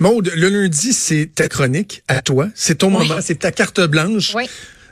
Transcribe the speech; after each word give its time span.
Maude, 0.00 0.32
le 0.34 0.48
lundi, 0.48 0.92
c'est 0.92 1.30
ta 1.34 1.48
chronique 1.48 2.02
à 2.08 2.22
toi. 2.22 2.48
C'est 2.54 2.78
ton 2.78 2.90
moment, 2.90 3.16
c'est 3.20 3.40
ta 3.40 3.52
carte 3.52 3.80
blanche. 3.80 4.32
Oui. 4.34 4.48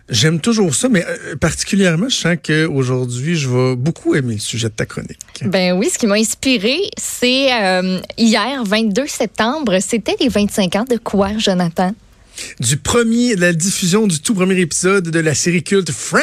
J'aime 0.09 0.41
toujours 0.41 0.73
ça, 0.75 0.89
mais 0.89 1.05
euh, 1.05 1.35
particulièrement, 1.35 2.09
je 2.09 2.15
sens 2.15 2.37
qu'aujourd'hui, 2.41 3.35
je 3.35 3.49
vais 3.49 3.77
beaucoup 3.77 4.15
aimer 4.15 4.35
le 4.35 4.41
sujet 4.41 4.69
de 4.69 4.75
ta 4.75 4.87
chronique. 4.87 5.19
Ben 5.45 5.77
oui, 5.77 5.91
ce 5.93 5.99
qui 5.99 6.07
m'a 6.07 6.15
inspiré, 6.15 6.77
c'est 6.97 7.53
euh, 7.53 7.99
hier, 8.17 8.63
22 8.65 9.09
septembre, 9.09 9.79
c'était 9.81 10.15
les 10.21 10.29
25 10.29 10.77
ans 10.77 10.85
de 10.89 10.97
quoi, 10.97 11.37
Jonathan? 11.39 11.93
Du 12.61 12.77
premier, 12.77 13.35
de 13.35 13.41
la 13.41 13.53
diffusion 13.53 14.07
du 14.07 14.21
tout 14.21 14.35
premier 14.35 14.61
épisode 14.61 15.11
de 15.11 15.19
la 15.19 15.35
série 15.35 15.65
culte 15.65 15.91
Friends. 15.91 16.23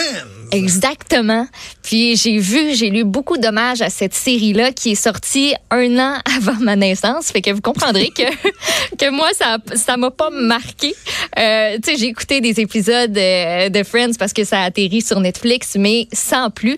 Exactement. 0.54 1.48
Puis 1.82 2.16
j'ai 2.16 2.38
vu, 2.38 2.76
j'ai 2.76 2.90
lu 2.90 3.04
beaucoup 3.04 3.38
d'hommages 3.38 3.82
à 3.82 3.90
cette 3.90 4.14
série-là 4.14 4.72
qui 4.72 4.92
est 4.92 4.96
sortie 4.96 5.54
un 5.72 5.98
an 6.00 6.18
avant 6.38 6.60
ma 6.60 6.76
naissance. 6.76 7.32
Fait 7.32 7.42
que 7.42 7.52
vous 7.52 7.62
comprendrez 7.62 8.10
que, 8.10 8.24
que 8.98 9.10
moi, 9.10 9.30
ça 9.34 9.58
ça 9.76 9.98
m'a 9.98 10.12
pas 10.12 10.30
marqué. 10.30 10.96
Euh, 11.40 11.78
tu 11.84 11.92
sais, 11.92 11.98
j'ai 11.98 12.08
écouté 12.08 12.40
des 12.42 12.60
épisodes 12.60 13.12
de, 13.12 13.70
de 13.70 13.84
Friends 13.84 14.14
parce 14.20 14.34
que 14.34 14.44
ça 14.44 14.62
a 14.62 14.66
atterri 14.66 15.02
sur 15.02 15.20
Netflix, 15.20 15.76
mais 15.78 16.08
sans 16.14 16.50
plus. 16.50 16.78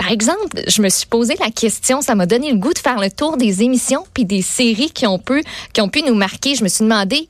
Par 0.00 0.10
exemple, 0.10 0.62
je 0.66 0.80
me 0.80 0.88
suis 0.88 1.06
posé 1.06 1.34
la 1.40 1.50
question, 1.50 2.00
ça 2.00 2.14
m'a 2.14 2.24
donné 2.24 2.50
le 2.50 2.56
goût 2.56 2.72
de 2.72 2.78
faire 2.78 2.98
le 2.98 3.10
tour 3.10 3.36
des 3.36 3.62
émissions 3.62 4.06
puis 4.14 4.24
des 4.24 4.40
séries 4.40 4.90
qui 4.90 5.06
ont 5.06 5.18
pu, 5.18 5.44
qui 5.74 5.82
ont 5.82 5.90
pu 5.90 6.00
nous 6.00 6.14
marquer. 6.14 6.54
Je 6.54 6.64
me 6.64 6.68
suis 6.68 6.84
demandé, 6.84 7.28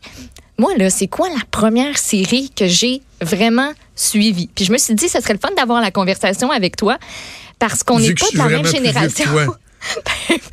moi, 0.56 0.70
là, 0.76 0.88
c'est 0.88 1.08
quoi 1.08 1.28
la 1.30 1.42
première 1.50 1.98
série 1.98 2.50
que 2.54 2.68
j'ai 2.68 3.02
vraiment 3.20 3.72
Puis 4.54 4.64
je 4.64 4.72
me 4.72 4.78
suis 4.78 4.94
dit, 4.94 5.08
ce 5.08 5.20
serait 5.20 5.34
le 5.34 5.38
fun 5.38 5.50
d'avoir 5.56 5.80
la 5.80 5.90
conversation 5.90 6.50
avec 6.50 6.76
toi 6.76 6.98
parce 7.58 7.82
qu'on 7.82 7.98
n'est 7.98 8.14
pas 8.14 8.26
de 8.32 8.38
la 8.38 8.48
même 8.48 8.66
génération. 8.66 9.30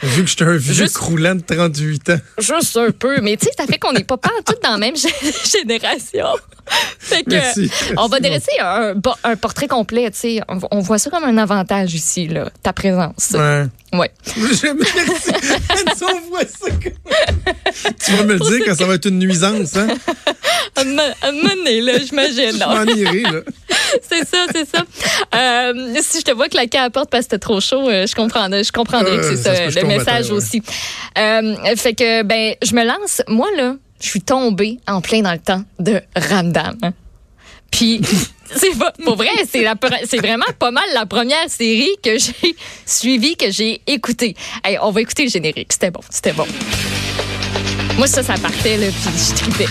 Vu 0.03 0.23
que 0.23 0.29
je 0.29 0.35
suis 0.35 0.43
un 0.43 0.57
vieux 0.57 0.73
juste, 0.73 0.95
croulant 0.95 1.35
de 1.35 1.41
38 1.41 2.09
ans. 2.11 2.17
Juste 2.37 2.77
un 2.77 2.91
peu. 2.91 3.19
Mais 3.21 3.37
tu 3.37 3.45
sais, 3.45 3.51
ça 3.57 3.65
fait 3.65 3.77
qu'on 3.77 3.91
n'est 3.91 4.03
pas, 4.03 4.17
pas 4.17 4.29
tout 4.45 4.55
dans 4.63 4.71
la 4.71 4.77
même 4.77 4.95
génération. 5.51 6.27
fait 6.99 7.23
que, 7.23 7.97
on 7.97 8.07
va 8.07 8.19
dresser 8.19 8.51
un, 8.59 8.93
un, 9.23 9.35
portrait 9.35 9.67
complet. 9.67 10.09
Tu 10.11 10.17
sais, 10.17 10.41
on, 10.47 10.59
on, 10.71 10.79
voit 10.79 10.97
ça 10.97 11.09
comme 11.09 11.23
un 11.23 11.37
avantage 11.37 11.93
ici, 11.93 12.27
là, 12.27 12.49
ta 12.63 12.73
présence. 12.73 13.31
Ouais. 13.33 13.67
Ouais. 13.93 14.11
Merci. 14.37 14.67
on 16.01 16.29
voit 16.29 16.41
ça 16.41 16.69
comme... 16.69 17.93
Tu 18.05 18.11
vas 18.11 18.23
me 18.23 18.33
le 18.33 18.39
dire 18.39 18.65
quand 18.65 18.75
ça 18.75 18.85
va 18.85 18.95
être 18.95 19.05
une 19.05 19.19
nuisance, 19.19 19.77
hein? 19.77 19.87
À 20.75 20.81
un 20.81 21.31
moment 21.31 21.55
donné, 21.55 21.81
là, 21.81 21.93
j'imagine. 21.99 22.51
Je 22.51 22.65
m'en 22.65 22.83
irai, 22.83 23.21
là. 23.21 23.41
c'est 24.01 24.27
ça, 24.27 24.45
c'est 24.53 24.67
ça. 24.67 24.83
Euh, 25.35 25.95
si 26.01 26.19
je 26.19 26.25
te 26.25 26.31
vois 26.31 26.49
claquer 26.49 26.79
à 26.79 26.83
la 26.83 26.89
porte 26.89 27.09
parce 27.09 27.25
que 27.25 27.31
c'était 27.31 27.39
trop 27.39 27.61
chaud, 27.61 27.89
euh, 27.89 28.05
je 28.05 28.15
comprendrais, 28.15 28.63
je 28.63 28.71
comprendrais 28.71 29.16
que 29.17 29.23
c'est 29.23 29.37
ça, 29.37 29.71
ça 29.71 29.81
le 29.81 29.87
message 29.87 30.31
aussi. 30.31 30.61
Euh, 31.17 31.55
fait 31.75 31.93
que, 31.93 32.23
ben, 32.23 32.55
je 32.63 32.73
me 32.73 32.83
lance. 32.83 33.21
Moi, 33.27 33.47
là, 33.55 33.75
je 34.01 34.07
suis 34.07 34.21
tombée 34.21 34.79
en 34.87 35.01
plein 35.01 35.21
dans 35.21 35.33
le 35.33 35.39
temps 35.39 35.63
de 35.79 36.01
Ramdam. 36.15 36.77
Puis, 37.71 38.01
c'est 38.55 38.77
pas, 38.77 38.93
pour 39.03 39.15
vrai, 39.15 39.29
c'est, 39.49 39.63
la, 39.63 39.75
c'est 40.05 40.17
vraiment 40.17 40.45
pas 40.57 40.71
mal 40.71 40.85
la 40.93 41.05
première 41.05 41.49
série 41.49 41.95
que 42.03 42.17
j'ai 42.17 42.55
suivie, 42.85 43.35
que 43.35 43.51
j'ai 43.51 43.81
écoutée. 43.87 44.35
Hey, 44.63 44.77
on 44.81 44.91
va 44.91 45.01
écouter 45.01 45.25
le 45.25 45.29
générique. 45.29 45.73
C'était 45.73 45.91
bon, 45.91 46.01
c'était 46.09 46.33
bon. 46.33 46.47
Moi, 47.97 48.07
ça, 48.07 48.21
ça 48.23 48.35
partait, 48.35 48.77
là, 48.77 48.87
puis 48.87 49.11
je 49.17 49.35
tripais. 49.35 49.65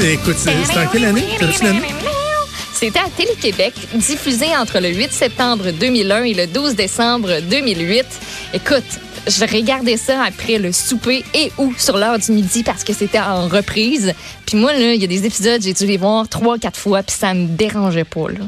Écoute, 0.00 0.36
c'était 0.38 0.78
en 0.78 0.86
quelle 0.86 1.04
année? 1.04 1.36
C'était 2.82 2.98
à 2.98 3.08
Télé-Québec, 3.16 3.74
diffusé 3.94 4.56
entre 4.56 4.80
le 4.80 4.88
8 4.88 5.12
septembre 5.12 5.70
2001 5.70 6.24
et 6.24 6.34
le 6.34 6.48
12 6.48 6.74
décembre 6.74 7.40
2008. 7.48 8.04
Écoute, 8.54 8.82
je 9.28 9.40
regardais 9.42 9.96
ça 9.96 10.24
après 10.24 10.58
le 10.58 10.72
souper 10.72 11.24
et 11.32 11.52
ou 11.58 11.72
sur 11.78 11.96
l'heure 11.96 12.18
du 12.18 12.32
midi 12.32 12.64
parce 12.64 12.82
que 12.82 12.92
c'était 12.92 13.20
en 13.20 13.46
reprise. 13.46 14.12
Puis 14.46 14.56
moi, 14.56 14.72
là, 14.72 14.94
il 14.94 15.00
y 15.00 15.04
a 15.04 15.06
des 15.06 15.24
épisodes, 15.24 15.62
j'ai 15.62 15.74
dû 15.74 15.86
les 15.86 15.96
voir 15.96 16.28
trois, 16.28 16.58
quatre 16.58 16.76
fois, 16.76 17.04
puis 17.04 17.14
ça 17.16 17.34
me 17.34 17.46
dérangeait 17.46 18.02
pas. 18.02 18.28
Là. 18.30 18.46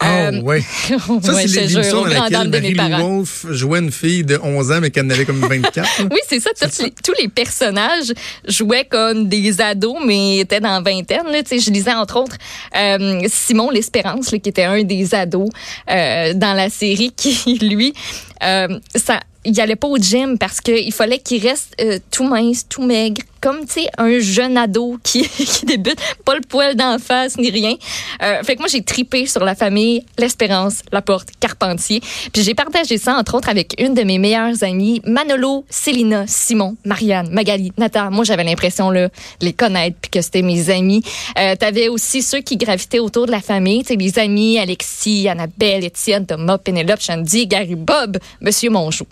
Ah, 0.00 0.30
oh, 0.32 0.38
ouais. 0.42 0.60
Ça, 1.22 1.34
c'est 1.34 1.46
l'émission 1.46 2.02
dans 2.02 2.08
laquelle 2.08 2.74
Marie 2.74 3.02
Wolf 3.02 3.46
jouait 3.50 3.78
une 3.78 3.92
fille 3.92 4.24
de 4.24 4.38
11 4.42 4.72
ans, 4.72 4.80
mais 4.80 4.90
qu'elle 4.90 5.06
en 5.06 5.10
avait 5.10 5.24
comme 5.24 5.40
24. 5.40 6.08
oui, 6.10 6.18
c'est 6.28 6.40
ça. 6.40 6.50
Les, 6.82 6.90
tous 6.90 7.14
les 7.20 7.28
personnages 7.28 8.12
jouaient 8.46 8.84
comme 8.84 9.28
des 9.28 9.60
ados, 9.60 9.96
mais 10.04 10.38
étaient 10.38 10.60
dans 10.60 10.82
vingtaine. 10.82 11.26
Là. 11.30 11.40
Je 11.50 11.70
lisais, 11.70 11.92
entre 11.92 12.18
autres, 12.18 12.36
euh, 12.76 13.20
Simon 13.28 13.70
L'Espérance, 13.70 14.30
qui 14.30 14.36
était 14.48 14.64
un 14.64 14.82
des 14.82 15.14
ados 15.14 15.48
euh, 15.90 16.34
dans 16.34 16.54
la 16.54 16.70
série, 16.70 17.12
qui, 17.16 17.58
lui, 17.62 17.94
euh, 18.42 18.78
ça, 18.94 19.20
il 19.44 19.60
allait 19.60 19.76
pas 19.76 19.88
au 19.88 19.98
gym 19.98 20.38
parce 20.38 20.60
qu'il 20.60 20.92
fallait 20.92 21.18
qu'il 21.18 21.46
reste 21.46 21.74
euh, 21.80 21.98
tout 22.10 22.24
mince, 22.24 22.66
tout 22.68 22.82
maigre, 22.82 23.22
comme 23.44 23.66
tu 23.66 23.82
sais 23.82 23.88
un 23.98 24.18
jeune 24.20 24.56
ado 24.56 24.98
qui, 25.02 25.28
qui 25.28 25.66
débute, 25.66 25.98
pas 26.24 26.34
le 26.34 26.40
poil 26.40 26.74
d'en 26.76 26.98
face 26.98 27.36
ni 27.36 27.50
rien. 27.50 27.74
Euh, 28.22 28.42
fait 28.42 28.54
que 28.54 28.60
moi 28.60 28.68
j'ai 28.68 28.82
tripé 28.82 29.26
sur 29.26 29.44
la 29.44 29.54
famille 29.54 30.02
L'Espérance, 30.16 30.80
La 30.92 31.02
Porte, 31.02 31.28
Carpentier. 31.40 32.00
Puis 32.32 32.42
j'ai 32.42 32.54
partagé 32.54 32.96
ça 32.96 33.14
entre 33.14 33.34
autres 33.34 33.50
avec 33.50 33.74
une 33.78 33.92
de 33.92 34.02
mes 34.02 34.16
meilleures 34.16 34.64
amies, 34.64 35.02
Manolo, 35.04 35.66
Célina, 35.68 36.24
Simon, 36.26 36.76
Marianne, 36.86 37.28
Magali, 37.32 37.70
Nata. 37.76 38.08
Moi 38.08 38.24
j'avais 38.24 38.44
l'impression 38.44 38.90
là 38.90 39.10
les 39.42 39.52
connaître 39.52 39.98
puis 40.00 40.10
que 40.10 40.22
c'était 40.22 40.40
mes 40.40 40.70
amis. 40.70 41.02
Euh, 41.38 41.54
T'avais 41.54 41.88
aussi 41.88 42.22
ceux 42.22 42.40
qui 42.40 42.56
gravitaient 42.56 42.98
autour 42.98 43.26
de 43.26 43.30
la 43.30 43.42
famille, 43.42 43.82
tu 43.82 43.88
sais 43.88 43.96
les 43.96 44.18
amis 44.18 44.58
Alexis, 44.58 45.28
Annabelle, 45.28 45.84
Étienne, 45.84 46.24
Thomas, 46.24 46.56
Pénélope, 46.56 47.02
Shandy, 47.02 47.46
Gary, 47.46 47.74
Bob, 47.74 48.16
Monsieur 48.40 48.70
Monjou. 48.70 49.04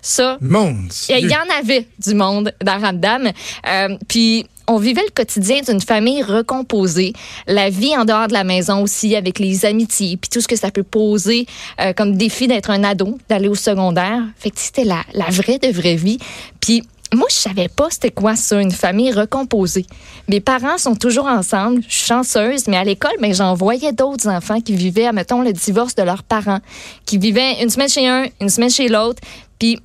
Ça, 0.00 0.38
il 1.08 1.26
y 1.26 1.34
en 1.34 1.58
avait 1.58 1.86
du 1.98 2.14
monde 2.14 2.52
dans 2.62 2.78
Ramdam. 2.78 3.26
Euh, 3.26 3.79
puis 4.08 4.46
on 4.70 4.78
vivait 4.78 5.02
le 5.02 5.12
quotidien 5.12 5.62
d'une 5.62 5.80
famille 5.80 6.22
recomposée, 6.22 7.12
la 7.48 7.70
vie 7.70 7.96
en 7.96 8.04
dehors 8.04 8.28
de 8.28 8.32
la 8.32 8.44
maison 8.44 8.82
aussi, 8.82 9.16
avec 9.16 9.40
les 9.40 9.64
amitiés, 9.64 10.16
puis 10.16 10.30
tout 10.30 10.40
ce 10.40 10.46
que 10.46 10.54
ça 10.54 10.70
peut 10.70 10.84
poser 10.84 11.46
euh, 11.80 11.92
comme 11.92 12.16
défi 12.16 12.46
d'être 12.46 12.70
un 12.70 12.84
ado, 12.84 13.18
d'aller 13.28 13.48
au 13.48 13.56
secondaire. 13.56 14.22
Fait 14.38 14.50
que 14.50 14.60
c'était 14.60 14.84
la, 14.84 15.02
vraie 15.30 15.58
de 15.58 15.72
vraie 15.72 15.96
vie. 15.96 16.18
Puis 16.60 16.84
moi, 17.12 17.26
je 17.28 17.34
savais 17.34 17.66
pas 17.66 17.88
c'était 17.90 18.12
quoi 18.12 18.36
ça, 18.36 18.60
une 18.60 18.70
famille 18.70 19.10
recomposée. 19.10 19.86
Mes 20.28 20.38
parents 20.38 20.78
sont 20.78 20.94
toujours 20.94 21.26
ensemble, 21.26 21.82
je 21.88 21.92
suis 21.96 22.06
chanceuse, 22.06 22.68
mais 22.68 22.76
à 22.76 22.84
l'école, 22.84 23.16
ben, 23.20 23.34
j'en 23.34 23.54
voyais 23.54 23.92
d'autres 23.92 24.28
enfants 24.28 24.60
qui 24.60 24.74
vivaient, 24.74 25.10
mettons, 25.10 25.42
le 25.42 25.52
divorce 25.52 25.96
de 25.96 26.04
leurs 26.04 26.22
parents, 26.22 26.60
qui 27.06 27.18
vivaient 27.18 27.60
une 27.60 27.70
semaine 27.70 27.88
chez 27.88 28.06
un, 28.06 28.26
une 28.40 28.48
semaine 28.48 28.70
chez 28.70 28.88
l'autre. 28.88 29.20
Puis 29.58 29.80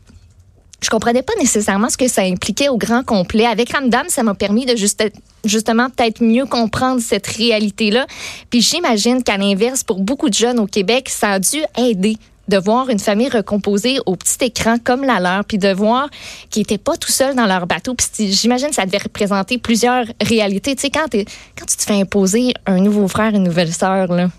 je 0.86 0.90
comprenais 0.92 1.24
pas 1.24 1.34
nécessairement 1.40 1.90
ce 1.90 1.98
que 1.98 2.08
ça 2.08 2.22
impliquait 2.22 2.70
au 2.70 2.78
grand 2.78 3.04
complet. 3.04 3.48
Avec 3.48 3.74
Ramdam, 3.74 4.08
ça 4.08 4.22
m'a 4.22 4.36
permis 4.36 4.68
de 4.68 4.76
juste, 4.76 5.04
justement 5.44 5.90
peut-être 5.90 6.24
mieux 6.24 6.46
comprendre 6.46 7.02
cette 7.02 7.26
réalité-là. 7.26 8.06
Puis 8.52 8.62
j'imagine 8.62 9.24
qu'à 9.24 9.38
l'inverse, 9.38 9.84
pour 9.84 10.00
beaucoup 10.00 10.30
de 10.30 10.36
jeunes 10.36 10.60
au 10.60 10.68
Québec, 10.68 11.10
ça 11.10 11.32
a 11.32 11.40
dû 11.40 11.58
aider 11.76 12.18
de 12.48 12.58
voir 12.58 12.90
une 12.90 13.00
famille 13.00 13.30
recomposée 13.30 13.98
au 14.06 14.16
petit 14.16 14.46
écran 14.46 14.78
comme 14.78 15.04
la 15.04 15.20
leur, 15.20 15.44
puis 15.46 15.58
de 15.58 15.74
voir 15.74 16.08
qu'ils 16.52 16.62
n'étaient 16.62 16.78
pas 16.78 16.96
tout 16.98 17.12
seuls 17.12 17.34
dans 17.34 17.48
leur 17.48 17.66
bateau. 17.66 17.96
Puis 17.96 18.32
j'imagine 18.32 18.70
que 18.70 18.76
ça 18.76 18.86
devait 18.86 19.00
représenter 19.00 19.58
plusieurs 19.58 20.06
réalités. 20.22 20.76
Tu 20.76 20.82
sais, 20.82 20.90
quand, 20.92 21.08
quand 21.12 21.66
tu 21.66 21.78
te 21.78 21.82
fais 21.82 22.00
imposer 22.00 22.54
un 22.68 22.78
nouveau 22.78 23.08
frère, 23.08 23.34
une 23.34 23.44
nouvelle 23.44 23.74
sœur, 23.74 24.14
là, 24.14 24.30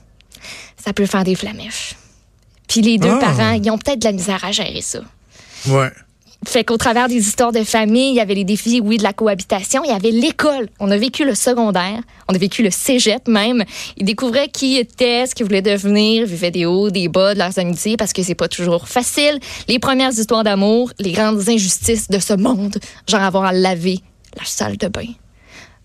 ça 0.76 0.92
peut 0.92 1.06
faire 1.06 1.24
des 1.24 1.34
flamèches. 1.34 1.96
Puis 2.68 2.82
les 2.82 2.98
deux 2.98 3.10
ah. 3.10 3.18
parents, 3.18 3.52
ils 3.60 3.68
ont 3.68 3.78
peut-être 3.78 3.98
de 3.98 4.04
la 4.04 4.12
misère 4.12 4.44
à 4.44 4.52
gérer 4.52 4.80
ça. 4.80 5.00
Ouais. 5.66 5.90
Fait 6.46 6.62
qu'au 6.62 6.76
travers 6.76 7.08
des 7.08 7.16
histoires 7.16 7.50
de 7.50 7.64
famille, 7.64 8.10
il 8.10 8.14
y 8.14 8.20
avait 8.20 8.34
les 8.34 8.44
défis, 8.44 8.80
oui, 8.80 8.98
de 8.98 9.02
la 9.02 9.12
cohabitation. 9.12 9.82
Il 9.84 9.90
y 9.90 9.92
avait 9.92 10.12
l'école. 10.12 10.68
On 10.78 10.92
a 10.92 10.96
vécu 10.96 11.24
le 11.24 11.34
secondaire. 11.34 12.00
On 12.28 12.34
a 12.34 12.38
vécu 12.38 12.62
le 12.62 12.70
cégep 12.70 13.26
même. 13.26 13.64
Ils 13.96 14.04
découvraient 14.04 14.48
qui 14.48 14.76
était, 14.76 15.26
ce 15.26 15.34
qu'ils 15.34 15.44
voulaient 15.44 15.60
devenir, 15.60 16.22
ils 16.22 16.28
vivaient 16.28 16.52
des 16.52 16.64
hauts, 16.64 16.90
des 16.90 17.08
bas 17.08 17.34
de 17.34 17.40
leurs 17.40 17.58
amitiés 17.58 17.96
parce 17.96 18.12
que 18.12 18.22
c'est 18.22 18.36
pas 18.36 18.48
toujours 18.48 18.86
facile. 18.86 19.40
Les 19.66 19.80
premières 19.80 20.12
histoires 20.12 20.44
d'amour, 20.44 20.92
les 21.00 21.12
grandes 21.12 21.48
injustices 21.48 22.08
de 22.08 22.20
ce 22.20 22.34
monde, 22.34 22.78
genre 23.08 23.22
avoir 23.22 23.44
à 23.44 23.52
laver 23.52 23.98
la 24.38 24.44
salle 24.44 24.76
de 24.76 24.86
bain 24.86 25.12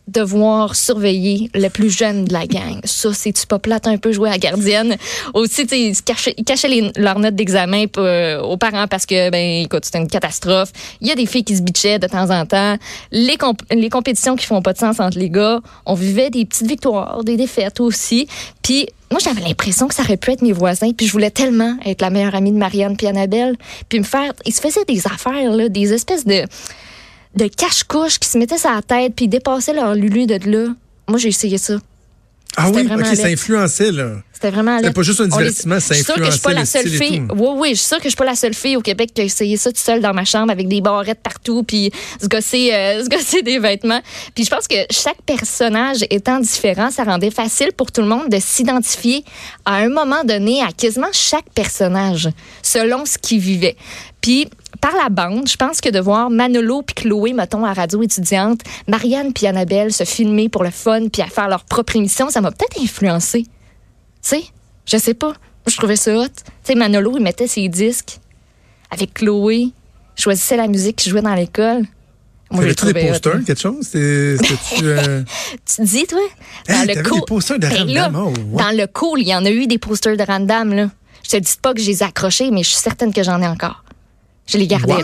devoir 0.08 0.76
surveiller 0.76 1.50
le 1.54 1.70
plus 1.70 1.90
jeune 1.90 2.26
de 2.26 2.34
la 2.34 2.46
gang. 2.46 2.80
Ça, 2.84 3.14
c'est-tu 3.14 3.48
pas 3.48 3.60
plate 3.60 3.88
un 3.88 3.98
peu 3.98 4.12
jouer 4.12 4.30
à 4.30 4.38
gardienne? 4.38 4.98
Aussi, 5.34 5.66
tu 5.66 5.76
ils 5.76 5.96
ils 6.38 6.44
cachaient 6.44 6.92
leurs 6.98 7.20
notes 7.20 7.36
d'examen 7.36 7.86
euh, 7.98 8.42
aux 8.42 8.58
parents 8.58 8.88
parce 8.88 9.06
que, 9.06 9.30
ben, 9.30 9.64
écoute, 9.64 9.86
c'était 9.86 10.00
une 10.00 10.08
catastrophe. 10.08 10.72
Il 11.02 11.08
y 11.08 11.12
a 11.12 11.16
des 11.16 11.26
filles 11.26 11.44
qui 11.44 11.56
se 11.56 11.62
bitchaient 11.62 12.00
de 12.00 12.08
temps 12.08 12.30
en 12.30 12.46
temps. 12.46 12.78
Les, 13.12 13.38
les 13.72 13.90
compétitions 13.90 14.36
qui 14.36 14.46
font 14.46 14.62
pas 14.62 14.74
de 14.74 14.80
sens 14.80 15.00
entre 15.00 15.18
les 15.18 15.30
gars. 15.30 15.60
On 15.86 15.94
vivait 15.94 16.30
des 16.30 16.46
petites 16.46 16.68
victoires, 16.68 17.24
des 17.24 17.38
défaites 17.38 17.80
aussi. 17.80 18.28
Puis, 18.62 18.88
moi, 19.12 19.20
j'avais 19.24 19.42
l'impression 19.42 19.88
que 19.88 19.94
ça 19.94 20.04
aurait 20.04 20.18
pu 20.18 20.32
être 20.32 20.42
mes 20.42 20.54
voisins. 20.54 20.92
Puis, 20.92 21.08
je 21.08 21.12
voulais 21.12 21.32
tellement 21.32 21.76
être 21.86 22.02
la 22.02 22.10
meilleure 22.10 22.36
amie 22.36 22.52
de 22.52 22.58
Marianne 22.58 22.98
puis 22.98 23.08
Annabelle. 23.08 23.56
Puis, 23.90 24.00
me 24.00 24.06
faire... 24.06 24.34
Ils 24.46 24.54
se 24.54 24.62
faisaient 24.62 24.86
des 24.86 25.06
affaires, 25.06 25.52
là, 25.52 25.70
des 25.70 25.94
espèces 25.94 26.26
de 26.26 26.46
de 27.36 27.48
cache-couche 27.48 28.20
qui 28.20 28.28
se 28.28 28.38
mettaient 28.38 28.58
sur 28.58 28.72
la 28.72 28.82
tête 28.82 29.14
puis 29.16 29.28
dépassaient 29.28 29.74
leur 29.74 29.96
lulu 29.96 30.26
de 30.26 30.40
là. 30.50 30.74
Moi, 31.08 31.18
j'ai 31.18 31.30
essayé 31.30 31.58
ça. 31.58 31.76
Ah 32.58 32.70
oui, 32.70 32.88
ok, 32.92 33.06
ça 33.16 33.28
influençait, 33.28 33.92
là. 33.92 34.18
C'était 34.42 34.56
vraiment 34.56 34.78
C'était 34.78 34.92
pas 34.92 35.04
juste 35.04 35.22
un 35.22 35.28
divertissement, 35.28 35.80
ça 35.80 35.94
influençait 35.94 36.26
Je 36.26 36.32
suis 36.32 36.40
pas 36.40 36.54
la 36.54 36.66
seule 36.66 36.88
fille. 36.88 37.22
Oui, 37.30 37.50
oui, 37.58 37.70
je 37.72 37.76
suis 37.76 37.88
sûre 37.88 37.98
que 37.98 38.06
je 38.06 38.10
suis 38.10 38.18
pas 38.18 38.26
la 38.26 38.36
seule 38.36 38.56
fille 38.56 38.76
au 38.76 38.82
Québec 38.82 39.12
qui 39.14 39.22
a 39.22 39.24
essayé 39.24 39.56
ça 39.56 39.72
tout 39.72 39.78
seul 39.78 40.02
dans 40.02 40.16
ma 40.16 40.26
chambre 40.26 40.52
avec 40.52 40.68
des 40.68 40.82
barrettes 40.82 41.22
partout, 41.22 41.62
puis 41.62 41.92
se 42.20 42.28
gosser, 42.28 42.74
euh, 42.74 43.04
se 43.04 43.10
gosser 43.10 43.44
des 43.44 43.60
vêtements. 43.60 44.02
Puis 44.34 44.46
je 44.46 44.50
pense 44.50 44.68
que 44.68 44.78
chaque 44.90 45.22
personnage 45.28 45.98
étant 46.10 46.40
différent, 46.40 46.90
ça 46.90 47.04
rendait 47.04 47.30
facile 47.30 47.72
pour 47.78 47.92
tout 47.92 48.02
le 48.02 48.08
monde 48.08 48.30
de 48.30 48.40
s'identifier 48.40 49.24
à 49.66 49.76
un 49.76 49.90
moment 49.90 50.24
donné 50.24 50.64
à 50.64 50.72
quasiment 50.72 51.12
chaque 51.12 51.50
personnage, 51.54 52.28
selon 52.64 53.06
ce 53.06 53.20
qu'il 53.20 53.40
vivait. 53.40 53.76
Puis 54.22 54.48
par 54.80 54.96
la 54.96 55.10
bande, 55.10 55.48
je 55.48 55.56
pense 55.56 55.82
que 55.82 55.90
de 55.90 56.00
voir 56.00 56.32
Manolo 56.32 56.82
puis 56.82 56.96
Chloé, 56.96 57.34
mettons, 57.34 57.64
à 57.64 57.74
radio 57.74 58.02
étudiante, 58.02 58.62
Marianne 58.88 59.34
puis 59.34 59.46
Annabelle 59.46 59.94
se 59.94 60.04
filmer 60.04 60.50
pour 60.50 60.64
le 60.64 60.72
fun 60.72 61.10
puis 61.10 61.22
à 61.22 61.28
faire 61.28 61.48
leur 61.48 61.64
propre 61.66 61.96
émission, 61.96 62.32
ça 62.32 62.42
m'a 62.42 62.50
peut-être 62.50 62.82
influencé. 62.82 63.46
Tu 64.22 64.30
sais, 64.30 64.44
je 64.86 64.98
sais 64.98 65.14
pas. 65.14 65.34
Je 65.68 65.76
trouvais 65.78 65.96
ça 65.96 66.16
hot. 66.16 66.26
Tu 66.28 66.32
sais, 66.64 66.76
Manolo, 66.76 67.18
il 67.18 67.24
mettait 67.24 67.48
ses 67.48 67.68
disques 67.70 68.20
avec 68.90 69.14
Chloé, 69.14 69.70
choisissait 70.16 70.58
la 70.58 70.68
musique 70.68 70.98
qu'il 70.98 71.12
jouait 71.12 71.22
dans 71.22 71.34
l'école. 71.36 71.84
Moi, 72.52 72.68
j'ai 72.68 72.76
trouvé 72.76 72.94
des 72.94 73.08
posters, 73.08 73.44
quelque 73.46 73.62
chose? 73.62 73.90
Euh, 74.84 75.24
tu 75.66 75.84
dis, 75.84 76.06
toi? 76.06 76.20
Dans 76.68 76.88
le 76.88 77.04
cool. 77.04 77.20
des 77.20 77.26
posters 77.26 77.60
de 77.60 77.68
ben 77.68 78.02
Random? 78.02 78.34
Oh, 78.36 78.58
dans 78.58 78.76
le 78.76 78.88
cool, 78.88 79.22
il 79.22 79.28
y 79.28 79.36
en 79.36 79.46
a 79.46 79.50
eu 79.50 79.68
des 79.68 79.78
posters 79.78 80.18
de 80.18 80.24
Random, 80.24 80.74
là. 80.74 80.90
Je 81.24 81.30
te 81.30 81.38
dis 81.38 81.56
pas 81.62 81.74
que 81.74 81.80
je 81.80 81.88
les 81.88 82.02
ai 82.02 82.06
accrochés, 82.06 82.52
mais 82.52 82.64
je 82.64 82.70
suis 82.70 82.80
certaine 82.80 83.14
que 83.14 83.24
j'en 83.24 83.42
ai 83.42 83.48
encore. 83.48 83.84
Je 84.48 84.58
les 84.58 84.68
gardais, 84.68 85.04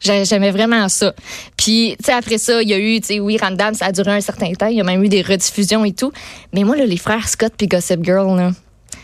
J'aimais 0.00 0.50
vraiment 0.50 0.88
ça. 0.88 1.14
Puis, 1.56 1.96
tu 1.98 2.06
sais, 2.06 2.12
après 2.12 2.38
ça, 2.38 2.62
il 2.62 2.68
y 2.68 2.74
a 2.74 2.78
eu, 2.78 3.00
tu 3.00 3.06
sais, 3.06 3.20
oui, 3.20 3.36
Random, 3.38 3.74
ça 3.74 3.86
a 3.86 3.92
duré 3.92 4.12
un 4.12 4.20
certain 4.20 4.52
temps. 4.52 4.66
Il 4.66 4.76
y 4.76 4.80
a 4.80 4.84
même 4.84 5.02
eu 5.04 5.08
des 5.08 5.22
rediffusions 5.22 5.84
et 5.84 5.92
tout. 5.92 6.12
Mais 6.54 6.64
moi, 6.64 6.76
là, 6.76 6.86
les 6.86 6.96
frères 6.96 7.28
Scott 7.28 7.52
puis 7.56 7.66
Gossip 7.66 8.02
Girl, 8.02 8.36
là, 8.36 8.52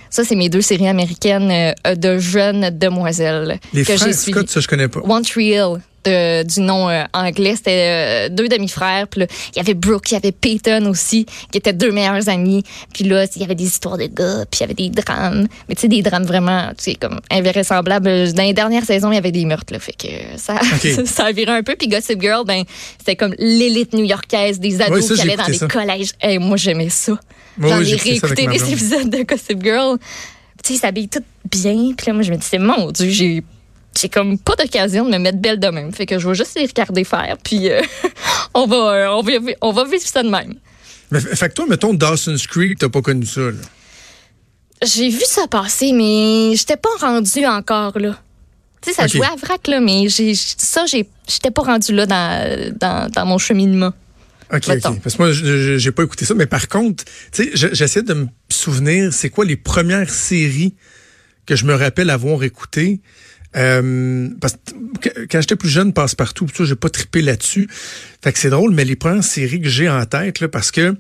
ça, 0.09 0.25
c'est 0.25 0.37
mes 0.37 0.49
deux 0.49 0.63
séries 0.63 0.89
américaines 0.89 1.75
euh, 1.87 1.95
de 1.95 2.19
jeunes 2.19 2.71
demoiselles. 2.71 3.61
Les 3.75 3.85
frères 3.85 4.15
Scott, 4.15 4.49
ça, 4.49 4.61
je 4.61 4.69
connais 4.69 4.89
pas. 4.89 5.01
One 5.01 5.23
Tree 5.23 5.59
Hill 6.07 6.47
du 6.47 6.61
nom 6.61 6.89
euh, 6.89 7.05
anglais. 7.13 7.55
C'était 7.57 8.29
euh, 8.29 8.29
deux 8.29 8.49
demi-frères. 8.49 9.09
Puis 9.09 9.23
il 9.55 9.57
y 9.57 9.61
avait 9.61 9.75
Brooke, 9.75 10.11
il 10.11 10.15
y 10.15 10.17
avait 10.17 10.33
Peyton 10.33 10.87
aussi, 10.87 11.27
qui 11.51 11.59
étaient 11.59 11.73
deux 11.73 11.93
meilleurs 11.93 12.29
amis. 12.29 12.63
Puis 12.93 13.05
là, 13.05 13.27
il 13.35 13.43
y 13.43 13.45
avait 13.45 13.55
des 13.55 13.65
histoires 13.65 13.99
de 13.99 14.07
gars, 14.07 14.45
puis 14.51 14.59
il 14.59 14.61
y 14.61 14.65
avait 14.65 14.75
des 14.75 14.91
drames. 14.91 15.47
Mais 15.69 15.75
tu 15.75 15.83
sais, 15.83 15.89
des 15.89 16.03
drames 16.03 16.25
vraiment, 16.25 16.69
tu 16.77 16.85
sais, 16.85 16.95
comme 16.95 17.21
invraisemblables. 17.31 18.33
Dans 18.33 18.43
les 18.43 18.55
dernières 18.55 18.85
saisons, 18.85 19.11
il 19.13 19.17
y 19.17 19.19
avait 19.19 19.33
des 19.33 19.45
meurtres, 19.45 19.73
là. 19.73 19.79
Fait 19.79 19.93
que 19.93 20.09
ça, 20.37 20.59
ça, 21.05 21.27
a 21.27 21.33
viré 21.33 21.53
un 21.53 21.63
peu. 21.63 21.77
Puis 21.77 21.89
Gossip 21.89 22.21
Girl, 22.21 22.45
ben, 22.47 22.63
c'était 22.99 23.17
comme 23.17 23.35
l'élite 23.39 23.93
new-yorkaise 23.93 24.61
des 24.61 24.81
ados 24.81 25.13
qui 25.13 25.21
allaient 25.21 25.37
dans 25.37 25.47
les 25.47 25.59
collèges. 25.59 26.11
et 26.23 26.39
moi, 26.39 26.57
j'aimais 26.57 26.91
ça. 26.91 27.19
J'en 27.59 27.81
ai 27.81 27.97
réécouté 27.97 28.47
des 28.47 28.73
épisodes 28.73 29.09
de 29.09 29.23
Gossip 29.23 29.63
Girl. 29.63 29.99
Tu 30.63 30.69
sais, 30.69 30.75
ils 30.75 30.79
s'habillent 30.79 31.09
tout 31.09 31.25
bien. 31.51 31.93
Puis 31.97 32.07
là, 32.07 32.13
moi, 32.13 32.23
je 32.23 32.31
me 32.31 32.37
disais, 32.37 32.59
mon 32.59 32.91
Dieu, 32.91 33.09
j'ai 33.09 33.43
j'ai 34.01 34.09
comme 34.09 34.39
pas 34.39 34.55
d'occasion 34.57 35.05
de 35.05 35.11
me 35.11 35.19
mettre 35.19 35.39
belle 35.39 35.59
de 35.59 35.69
même. 35.69 35.93
Fait 35.93 36.07
que 36.07 36.19
je 36.19 36.29
vais 36.29 36.35
juste 36.35 36.57
les 36.57 36.67
regarder 36.67 37.05
faire, 37.05 37.37
puis 37.43 37.71
euh, 37.71 37.81
on, 38.55 38.67
va, 38.67 38.77
euh, 38.77 39.09
on, 39.11 39.23
va, 39.23 39.33
on 39.61 39.73
va 39.73 39.85
vivre 39.85 40.03
ça 40.03 40.23
de 40.23 40.29
même. 40.29 40.55
Mais, 41.11 41.21
fait 41.21 41.49
que 41.49 41.55
toi, 41.55 41.67
mettons, 41.69 41.95
Dawson's 41.95 42.47
Creek, 42.47 42.79
t'as 42.79 42.89
pas 42.89 43.03
connu 43.03 43.27
ça, 43.27 43.41
là? 43.41 43.53
J'ai 44.85 45.09
vu 45.09 45.23
ça 45.25 45.47
passer, 45.47 45.93
mais 45.93 46.55
j'étais 46.55 46.77
pas 46.77 46.91
rendu 47.01 47.47
encore, 47.47 47.99
là. 47.99 48.21
Tu 48.83 48.91
sais, 48.91 48.97
ça 48.97 49.07
jouait 49.07 49.27
à 49.27 49.35
vrac, 49.35 49.67
là, 49.69 49.81
mais 49.81 50.09
j'ai, 50.09 50.35
ça, 50.35 50.85
j'étais 50.87 51.51
pas 51.51 51.63
rendu 51.63 51.95
là 51.95 52.05
dans, 52.05 52.77
dans, 52.79 53.11
dans 53.11 53.27
mon 53.27 53.39
cheminement. 53.39 53.93
OK, 54.53 54.69
OK. 54.69 55.01
Parce 55.03 55.17
que 55.17 55.23
moi, 55.23 55.33
j'ai 55.79 55.93
pas 55.93 56.05
écouté 56.05 56.25
ça. 56.25 56.35
Mais 56.35 56.47
par 56.47 56.69
contre, 56.69 57.05
tu 57.33 57.57
sais, 57.57 57.69
j'essaie 57.73 58.03
de 58.03 58.15
me 58.15 58.27
souvenir, 58.49 59.13
c'est 59.13 59.31
quoi 59.31 59.45
les 59.45 59.57
premières 59.57 60.11
séries 60.11 60.75
que 61.47 61.57
je 61.57 61.65
me 61.65 61.75
rappelle 61.75 62.11
avoir 62.11 62.43
écoutées? 62.43 63.01
Euh, 63.57 64.29
parce 64.41 64.57
que 65.01 65.09
quand 65.31 65.41
j'étais 65.41 65.57
plus 65.57 65.69
jeune, 65.69 65.93
passe-partout, 65.93 66.47
j'ai 66.61 66.75
pas 66.75 66.91
trippé 66.91 67.23
là-dessus. 67.23 67.69
Fait 68.23 68.33
que 68.33 68.39
c'est 68.39 68.51
drôle, 68.51 68.73
mais 68.73 68.85
les 68.85 68.97
premières 68.97 69.25
séries 69.25 69.61
que 69.61 69.69
j'ai 69.69 69.89
en 69.89 70.05
tête, 70.05 70.41
là, 70.41 70.49
parce 70.49 70.71
que 70.71 70.95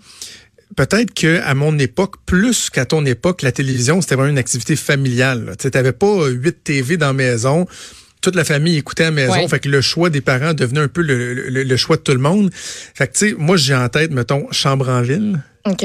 peut-être 0.74 1.12
que 1.14 1.40
à 1.42 1.54
mon 1.54 1.78
époque, 1.78 2.16
plus 2.24 2.70
qu'à 2.70 2.86
ton 2.86 3.04
époque, 3.04 3.42
la 3.42 3.52
télévision, 3.52 4.00
c'était 4.00 4.14
vraiment 4.14 4.30
une 4.30 4.38
activité 4.38 4.76
familiale. 4.76 5.54
Tu 5.58 5.68
n'avais 5.72 5.92
pas 5.92 6.26
huit 6.28 6.64
TV 6.64 6.96
dans 6.96 7.08
la 7.08 7.12
maison. 7.12 7.66
Toute 8.22 8.34
la 8.34 8.44
famille 8.44 8.76
écoutait 8.76 9.04
à 9.04 9.10
la 9.10 9.12
maison. 9.12 9.46
Fait 9.48 9.60
que 9.60 9.68
le 9.68 9.80
choix 9.80 10.10
des 10.10 10.22
parents 10.22 10.54
devenait 10.54 10.80
un 10.80 10.88
peu 10.88 11.02
le, 11.02 11.34
le 11.34 11.76
choix 11.76 11.96
de 11.96 12.02
tout 12.02 12.12
le 12.12 12.18
monde. 12.18 12.50
Fait 12.52 13.06
que, 13.06 13.12
tu 13.12 13.28
sais, 13.30 13.34
moi, 13.38 13.56
j'ai 13.56 13.74
en 13.74 13.88
tête, 13.88 14.10
mettons, 14.10 14.50
Chambre 14.50 14.88
en 14.88 15.02
ville. 15.02 15.40
OK 15.64 15.84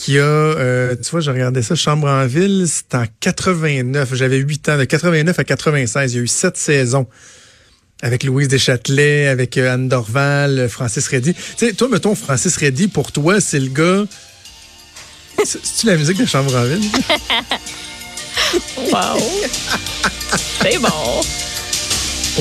qui 0.00 0.18
a, 0.18 0.22
euh, 0.22 0.96
tu 0.96 1.10
vois, 1.10 1.20
j'ai 1.20 1.30
regardé 1.30 1.60
ça, 1.62 1.74
Chambre 1.74 2.08
en 2.08 2.26
ville, 2.26 2.64
c'est 2.66 2.94
en 2.94 3.04
89. 3.20 4.14
J'avais 4.14 4.38
8 4.38 4.68
ans, 4.70 4.78
de 4.78 4.84
89 4.84 5.38
à 5.38 5.44
96. 5.44 6.12
Il 6.12 6.16
y 6.16 6.18
a 6.20 6.22
eu 6.22 6.26
sept 6.26 6.56
saisons 6.56 7.06
avec 8.00 8.24
Louise 8.24 8.48
Deschâtelet, 8.48 9.26
avec 9.26 9.58
euh, 9.58 9.74
Anne 9.74 9.88
Dorval, 9.88 10.58
euh, 10.58 10.68
Francis 10.70 11.06
Reddy. 11.06 11.34
Tu 11.34 11.40
sais, 11.58 11.74
toi, 11.74 11.88
mettons, 11.90 12.14
Francis 12.14 12.56
Reddy, 12.56 12.88
pour 12.88 13.12
toi, 13.12 13.42
c'est 13.42 13.60
le 13.60 13.68
gars... 13.68 14.04
C'est-tu 15.44 15.86
la 15.86 15.98
musique 15.98 16.16
de 16.16 16.24
Chambre 16.24 16.54
en 16.56 16.64
ville? 16.64 16.80
wow! 18.78 19.20
c'est 20.62 20.78
bon! 20.78 21.20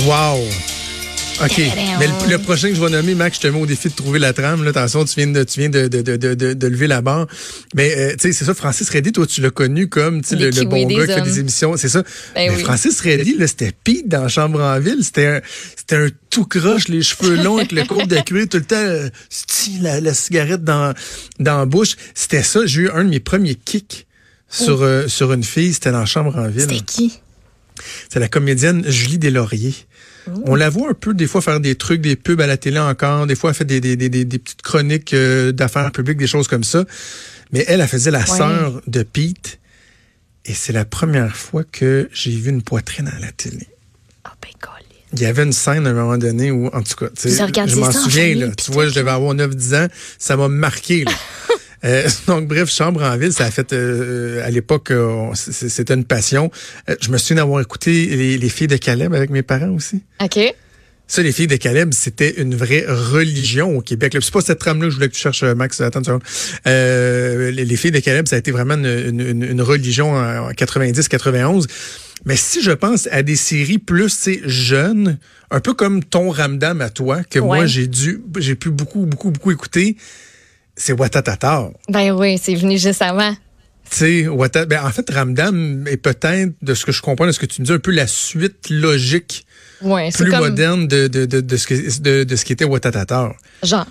Wow! 0.06 0.48
OK. 1.42 1.62
Mais 2.00 2.08
le, 2.30 2.38
prochain 2.38 2.70
que 2.70 2.76
je 2.76 2.82
vais 2.82 2.90
nommer, 2.90 3.16
Max, 3.16 3.38
je 3.38 3.42
te 3.42 3.48
mets 3.48 3.60
au 3.60 3.66
défi 3.66 3.90
de 3.90 3.94
trouver 3.94 4.20
la 4.20 4.34
trame. 4.34 4.64
Là, 4.64 4.72
attention, 4.72 5.06
tu 5.06 5.16
viens 5.16 5.28
de, 5.28 5.44
tu 5.44 5.60
viens 5.60 5.70
de, 5.70 5.88
de, 5.88 6.02
de, 6.02 6.54
de, 6.54 6.68
lever 6.68 6.88
la 6.88 7.02
barre. 7.02 7.28
Mais, 7.76 7.96
euh, 7.98 8.12
tu 8.12 8.20
sais, 8.20 8.34
c'est 8.34 8.46
ça, 8.46 8.54
Francis 8.54 8.90
Reddy, 8.90 9.12
toi, 9.12 9.26
tu 9.26 9.42
l'as 9.42 9.50
connu 9.50 9.88
comme, 9.88 10.24
sais, 10.24 10.36
le, 10.36 10.52
bon 10.66 10.86
gars 10.88 11.08
qui 11.08 11.14
fait 11.14 11.22
des 11.22 11.40
émissions. 11.40 11.78
C'est 11.78 11.90
ça. 11.90 12.04
Ben 12.36 12.52
mais 12.52 12.64
Francis 12.64 13.00
Reddy, 13.00 13.38
là, 13.38 13.48
c'était 13.48 13.72
Pete 13.72 14.08
dans 14.08 14.28
Chambre 14.28 14.62
en 14.62 14.80
ville. 14.80 15.04
C'était 15.04 15.28
un, 15.28 15.42
c'était 15.78 15.96
un 15.96 16.10
tout 16.30 16.46
croche, 16.46 16.88
les 16.88 17.02
cheveux 17.02 17.42
longs 17.42 17.58
avec 17.58 17.72
le 17.72 17.86
côte 17.86 18.08
de 18.08 18.18
cuir, 18.18 18.48
tout 18.50 18.58
le 18.58 18.64
temps, 18.64 18.76
euh, 18.76 19.10
la, 19.82 20.02
la 20.02 20.14
cigarette 20.14 20.64
dans, 20.64 20.94
dans 21.40 21.60
la 21.60 21.66
bouche. 21.66 21.96
C'était 22.14 22.44
ça. 22.44 22.66
J'ai 22.66 22.82
eu 22.82 22.90
un 22.90 23.04
de 23.04 23.10
mes 23.10 23.20
premiers 23.20 23.56
kicks 23.56 24.08
sur, 24.50 24.82
euh, 24.82 25.08
sur 25.08 25.32
une 25.32 25.44
fille. 25.44 25.74
C'était 25.74 25.92
dans 25.92 26.06
Chambre 26.06 26.36
en 26.38 26.48
ville. 26.48 26.62
C'était 26.62 26.80
qui? 26.82 27.20
C'est 28.10 28.20
la 28.20 28.28
comédienne 28.28 28.84
Julie 28.88 29.18
Deslauriers. 29.18 29.76
On 30.46 30.56
la 30.56 30.70
voit 30.70 30.90
un 30.90 30.94
peu 30.94 31.14
des 31.14 31.28
fois 31.28 31.42
faire 31.42 31.60
des 31.60 31.76
trucs, 31.76 32.02
des 32.02 32.16
pubs 32.16 32.42
à 32.42 32.48
la 32.48 32.58
télé 32.58 32.80
encore, 32.80 33.28
des 33.28 33.36
fois 33.36 33.52
elle 33.52 33.56
fait 33.56 33.66
des, 33.66 33.80
des, 33.82 33.96
des, 33.96 34.10
des 34.10 34.40
petites 34.40 34.62
chroniques 34.62 35.14
euh, 35.14 35.52
d'affaires 35.52 35.92
publiques, 35.92 36.18
des 36.18 36.28
choses 36.28 36.48
comme 36.48 36.64
ça. 36.64 36.86
Mais 37.52 37.66
elle, 37.68 37.82
elle 37.82 37.88
faisait 37.88 38.12
la 38.12 38.26
sœur 38.26 38.82
de 38.88 39.04
Pete. 39.04 39.60
Et 40.46 40.54
c'est 40.54 40.74
la 40.74 40.86
première 40.86 41.36
fois 41.36 41.64
que 41.64 42.10
j'ai 42.14 42.32
vu 42.32 42.50
une 42.50 42.62
poitrine 42.62 43.08
à 43.08 43.20
la 43.20 43.32
télé. 43.32 43.68
Oh, 44.26 44.30
ben, 44.42 44.50
il 45.14 45.22
y 45.22 45.26
avait 45.26 45.44
une 45.44 45.54
scène 45.54 45.88
à 45.88 45.90
un 45.90 45.94
moment 45.94 46.18
donné 46.18 46.52
où, 46.52 46.68
en 46.68 46.84
tout 46.84 46.96
cas, 46.96 47.08
je 47.16 47.76
m'en 47.76 47.92
souviens, 47.92 48.36
là, 48.36 48.48
tu 48.56 48.72
vois, 48.72 48.88
je 48.88 48.94
devais 48.94 49.10
avoir 49.10 49.34
9-10 49.34 49.76
ans, 49.76 49.88
ça 50.20 50.38
m'a 50.38 50.48
marqué. 50.48 51.04
Là. 51.04 51.12
Euh, 51.86 52.08
donc, 52.28 52.48
bref, 52.48 52.70
Chambre 52.70 53.04
en 53.04 53.18
ville, 53.18 53.34
ça 53.34 53.46
a 53.46 53.52
fait, 53.52 53.74
euh, 53.74 54.46
à 54.46 54.50
l'époque, 54.50 54.92
euh, 54.92 55.32
c'était 55.36 55.94
une 55.94 56.06
passion. 56.06 56.52
je 56.88 57.10
me 57.10 57.18
souviens 57.18 57.38
d'avoir 57.38 57.62
écouté 57.62 58.38
les, 58.38 58.50
filles 58.50 58.68
de 58.68 58.78
Caleb 58.78 59.14
avec 59.14 59.30
mes 59.30 59.44
parents 59.44 59.72
aussi. 59.72 60.02
OK. 60.22 60.40
Ça, 61.08 61.24
les 61.24 61.32
filles 61.32 61.48
de 61.48 61.56
Caleb, 61.56 61.92
c'était 61.92 62.40
une 62.40 62.54
vraie 62.54 62.86
religion 62.88 63.76
au 63.76 63.82
Québec. 63.82 64.16
C'est 64.22 64.32
pas 64.32 64.42
cette 64.42 64.60
trame-là 64.60 64.86
que 64.86 64.92
je 64.92 64.96
voulais 64.96 65.10
que 65.10 65.16
tu 65.16 65.22
cherches, 65.22 65.44
Max. 65.44 65.82
Attends 65.82 66.04
une 66.04 66.20
euh, 66.68 67.50
les, 67.50 67.76
filles 67.78 67.90
de 67.90 68.00
Caleb, 68.00 68.28
ça 68.28 68.36
a 68.36 68.40
été 68.40 68.52
vraiment 68.52 68.76
une, 68.76 69.20
une, 69.20 69.44
une 69.44 69.62
religion 69.62 70.14
en 70.14 70.52
90-91. 70.52 71.66
Mais 72.26 72.36
si 72.36 72.62
je 72.62 72.72
pense 72.72 73.08
à 73.12 73.24
des 73.24 73.36
séries 73.36 73.80
plus 73.80 74.30
jeunes, 74.44 75.18
un 75.52 75.60
peu 75.60 75.74
comme 75.74 76.04
ton 76.04 76.30
Ramdam 76.30 76.82
à 76.82 76.90
toi, 76.90 77.24
que 77.24 77.40
moi 77.40 77.66
j'ai 77.66 77.88
dû, 77.88 78.22
j'ai 78.38 78.56
pu 78.56 78.70
beaucoup, 78.70 79.06
beaucoup, 79.06 79.32
beaucoup 79.32 79.52
écouter, 79.52 79.98
c'est 80.80 80.94
Watatata. 80.94 81.70
Ben 81.90 82.12
oui, 82.12 82.40
c'est 82.42 82.56
venu 82.56 82.78
juste 82.78 83.02
avant. 83.02 83.34
Tu 83.92 84.26
sais, 84.26 84.66
ben 84.66 84.86
en 84.86 84.92
fait, 84.92 85.10
Ramdam 85.10 85.86
est 85.88 85.98
peut-être, 85.98 86.54
de 86.62 86.74
ce 86.74 86.86
que 86.86 86.92
je 86.92 87.02
comprends, 87.02 87.28
de 87.28 87.32
ce 87.32 87.40
que 87.40 87.46
tu 87.46 87.62
me 87.62 87.66
dis, 87.66 87.74
un 87.74 87.80
peu 87.80 87.92
la 87.92 88.08
suite 88.08 88.70
logique, 88.70 89.46
plus 89.80 90.32
moderne 90.32 90.88
de, 90.88 91.08
de, 91.08 91.26
de, 91.26 91.42
de, 91.42 91.58
ce 91.58 91.68
que, 91.68 92.02
de, 92.02 92.24
de 92.24 92.36
ce 92.36 92.46
qui 92.46 92.54
était 92.54 92.66
Watatata. 92.66 93.34
Genre. 93.64 93.86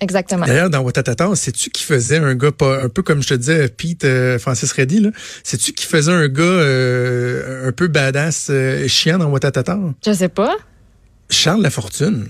Exactement. 0.00 0.46
D'ailleurs, 0.46 0.70
dans 0.70 0.80
Watatata, 0.80 1.34
sais-tu 1.34 1.68
qui 1.68 1.84
faisait 1.84 2.16
un 2.16 2.34
gars, 2.34 2.52
pas, 2.52 2.84
un 2.84 2.88
peu 2.88 3.02
comme 3.02 3.22
je 3.22 3.28
te 3.28 3.34
disais, 3.34 3.68
Pete 3.68 4.04
euh, 4.04 4.38
Francis 4.38 4.72
Reddy, 4.72 5.00
là? 5.00 5.10
Sais-tu 5.44 5.72
qui 5.72 5.84
faisait 5.84 6.12
un 6.12 6.28
gars 6.28 6.42
euh, 6.42 7.68
un 7.68 7.72
peu 7.72 7.88
badass, 7.88 8.46
euh, 8.48 8.88
chiant 8.88 9.18
dans 9.18 9.28
Watatata? 9.28 9.78
Je 10.06 10.12
sais 10.12 10.30
pas. 10.30 10.56
Charles 11.28 11.60
Lafortune. 11.60 12.28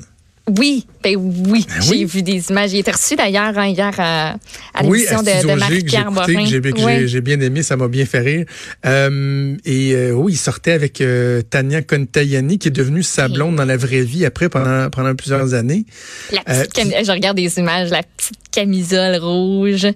Oui, 0.49 0.87
ben 1.03 1.17
oui, 1.17 1.65
ben 1.69 1.83
j'ai 1.83 2.05
vu 2.05 2.23
des 2.23 2.51
images. 2.51 2.73
Il 2.73 2.79
était 2.79 2.91
reçu 2.91 3.15
d'ailleurs 3.15 3.57
hein, 3.57 3.67
hier 3.67 3.93
à, 3.99 4.37
l'émission 4.83 5.23
de, 5.23 5.47
de 5.47 5.55
Marie-Pierre 5.55 6.11
Morin. 6.11 6.45
J'ai 6.45 7.09
j'ai 7.09 7.21
bien 7.21 7.41
aimé, 7.41 7.63
ça 7.63 7.77
m'a 7.77 7.89
bien 7.89 8.05
fait 8.05 8.21
rire. 8.21 8.47
Euh, 8.85 9.57
et 9.65 9.93
euh, 9.95 10.13
oui, 10.13 10.33
il 10.33 10.37
sortait 10.37 10.73
avec 10.73 11.01
euh, 11.01 11.43
Tania 11.43 11.83
Contayani, 11.83 12.59
qui 12.59 12.69
est 12.69 12.73
devenue 12.73 13.03
sa 13.03 13.29
blonde 13.29 13.57
dans 13.57 13.65
la 13.65 13.77
vraie 13.77 14.03
vie 14.03 14.25
après 14.25 14.49
pendant, 14.49 14.91
pendant 14.91 15.15
plusieurs 15.15 15.55
années. 15.55 15.85
La 16.33 16.43
petite 16.43 17.05
Je 17.05 17.13
regarde 17.13 17.37
des 17.37 17.59
images, 17.59 17.91
la 17.91 18.03
petite 18.03 18.39
camisole 18.51 19.17
rouge 19.17 19.87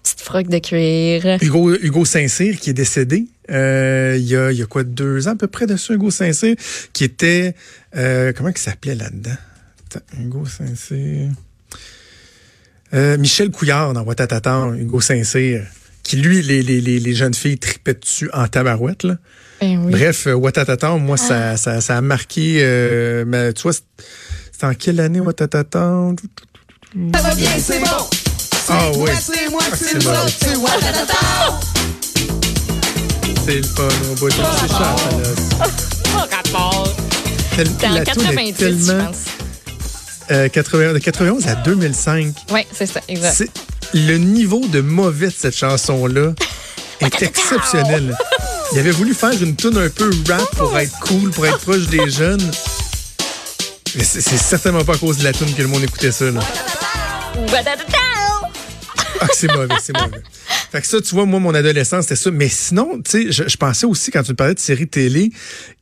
petite 0.00 0.20
froc 0.20 0.48
de 0.48 0.58
cuir. 0.58 1.38
Hugo, 1.42 1.74
Hugo 1.74 2.04
Saint-Cyr 2.04 2.58
qui 2.60 2.70
est 2.70 2.74
décédé 2.74 3.26
euh, 3.50 4.16
il, 4.18 4.26
y 4.26 4.36
a, 4.36 4.52
il 4.52 4.58
y 4.58 4.62
a 4.62 4.66
quoi, 4.66 4.84
deux 4.84 5.26
ans 5.28 5.32
à 5.32 5.36
peu 5.36 5.46
près 5.46 5.66
de 5.66 5.76
ça, 5.76 5.94
Hugo 5.94 6.10
Saint-Cyr, 6.10 6.54
qui 6.92 7.04
était... 7.04 7.54
Euh, 7.96 8.32
comment 8.36 8.50
il 8.50 8.58
s'appelait 8.58 8.94
là-dedans? 8.94 9.36
Attends, 9.94 10.04
Hugo 10.20 10.44
Saint-Cyr... 10.46 11.30
Euh, 12.94 13.18
Michel 13.18 13.50
Couillard 13.50 13.92
dans 13.92 14.00
Watatatan, 14.02 14.72
Hugo 14.74 15.00
Saint-Cyr, 15.02 15.62
qui 16.02 16.16
lui, 16.16 16.40
les, 16.42 16.62
les, 16.62 16.80
les, 16.80 16.98
les 16.98 17.14
jeunes 17.14 17.34
filles 17.34 17.58
tripaient 17.58 17.92
dessus 17.94 18.30
en 18.32 18.48
tabarouette. 18.48 19.02
Là. 19.02 19.16
Ben 19.60 19.82
oui. 19.84 19.92
Bref, 19.92 20.26
euh, 20.26 20.32
Watatatan, 20.32 20.98
moi, 20.98 21.18
ça, 21.18 21.56
ça, 21.58 21.82
ça 21.82 21.98
a 21.98 22.00
marqué... 22.00 22.60
Euh, 22.62 23.24
mais, 23.26 23.52
tu 23.52 23.62
vois, 23.64 23.72
c'est- 23.74 23.82
c'était 24.52 24.64
en 24.66 24.72
quelle 24.74 25.00
année 25.00 25.20
Watatatan? 25.20 26.16
Ça 27.14 27.20
va 27.20 27.34
bien, 27.34 27.50
c'est 27.58 27.78
bon. 27.80 28.08
Ah 28.70 28.90
oui. 28.96 29.10
C'est 29.20 29.50
moi, 29.50 29.60
Ah, 29.70 29.76
c'est 29.76 29.84
c'est 29.84 30.04
moi, 30.04 30.14
mauvais. 30.16 30.32
c'est 30.40 30.56
moi. 30.56 30.70
C'est 33.44 33.56
le 33.56 33.62
fun 33.62 33.88
au 34.10 34.14
bout. 34.14 34.30
C'est 34.30 34.36
cher, 34.38 34.68
ça, 34.68 35.10
là. 35.10 35.66
Pas 36.04 36.36
rapport. 36.36 36.96
Tel- 37.56 37.66
la 37.92 38.04
toune 38.06 38.22
est 38.22 38.54
98, 38.54 38.54
je 38.58 38.86
tellement... 38.86 39.04
pense. 39.06 39.18
Euh, 40.30 40.48
80 40.48 40.92
de 40.94 40.98
91 40.98 41.46
à 41.46 41.54
2005. 41.56 42.34
Oui, 42.52 42.60
c'est 42.72 42.86
ça, 42.86 43.00
exact. 43.08 43.50
Le 43.94 44.16
niveau 44.16 44.66
de 44.68 44.80
mauvais 44.80 45.28
de 45.28 45.34
cette 45.36 45.56
chanson-là 45.56 46.34
est 47.00 47.22
exceptionnel. 47.22 48.16
Il 48.72 48.78
avait 48.78 48.90
voulu 48.90 49.14
faire 49.14 49.32
une 49.42 49.56
tune 49.56 49.78
un 49.78 49.88
peu 49.88 50.10
rap 50.28 50.48
pour 50.56 50.78
être 50.78 50.98
cool, 51.00 51.30
pour 51.30 51.46
être 51.46 51.58
proche 51.58 51.86
des 51.86 52.10
jeunes. 52.10 52.50
Mais 53.96 54.04
c'est 54.04 54.20
certainement 54.20 54.84
pas 54.84 54.94
à 54.94 54.98
cause 54.98 55.18
de 55.18 55.24
la 55.24 55.32
tune 55.32 55.52
que 55.54 55.62
le 55.62 55.68
monde 55.68 55.82
écoutait 55.82 56.12
ça. 56.12 56.30
Là. 56.30 56.40
Ah, 59.20 59.26
c'est 59.32 59.50
mauvais, 59.52 59.74
c'est 59.82 59.96
mauvais. 59.96 60.22
Fait 60.70 60.80
que 60.82 60.86
ça, 60.86 61.00
tu 61.00 61.14
vois, 61.14 61.24
moi, 61.24 61.40
mon 61.40 61.54
adolescence, 61.54 62.02
c'était 62.04 62.16
ça. 62.16 62.30
Mais 62.30 62.48
sinon, 62.48 63.00
tu 63.02 63.10
sais, 63.10 63.32
je, 63.32 63.48
je 63.48 63.56
pensais 63.56 63.86
aussi, 63.86 64.10
quand 64.10 64.22
tu 64.22 64.32
me 64.32 64.36
parlais 64.36 64.54
de 64.54 64.60
séries 64.60 64.86
télé, 64.86 65.30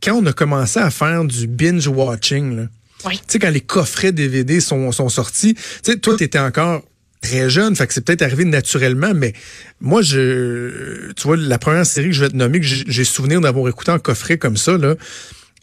quand 0.02 0.14
on 0.14 0.26
a 0.26 0.32
commencé 0.32 0.78
à 0.78 0.90
faire 0.90 1.24
du 1.24 1.48
binge-watching, 1.48 2.56
là, 2.56 2.62
Oui. 3.04 3.18
tu 3.18 3.24
sais, 3.28 3.38
quand 3.38 3.50
les 3.50 3.60
coffrets 3.60 4.12
DVD 4.12 4.60
sont, 4.60 4.90
sont 4.92 5.08
sortis, 5.08 5.54
tu 5.54 5.62
sais, 5.82 5.98
toi, 5.98 6.16
t'étais 6.16 6.38
encore 6.38 6.82
très 7.22 7.50
jeune, 7.50 7.74
fait 7.76 7.86
que 7.86 7.94
c'est 7.94 8.04
peut-être 8.04 8.22
arrivé 8.22 8.44
naturellement, 8.44 9.12
mais 9.14 9.32
moi, 9.80 10.02
je, 10.02 11.12
tu 11.12 11.22
vois, 11.24 11.36
la 11.36 11.58
première 11.58 11.86
série 11.86 12.08
que 12.08 12.14
je 12.14 12.20
vais 12.24 12.30
te 12.30 12.36
nommer, 12.36 12.60
que 12.60 12.66
j'ai 12.66 13.04
souvenir 13.04 13.40
d'avoir 13.40 13.68
écouté 13.68 13.90
en 13.90 13.98
coffret 13.98 14.38
comme 14.38 14.56
ça, 14.56 14.76
là, 14.78 14.94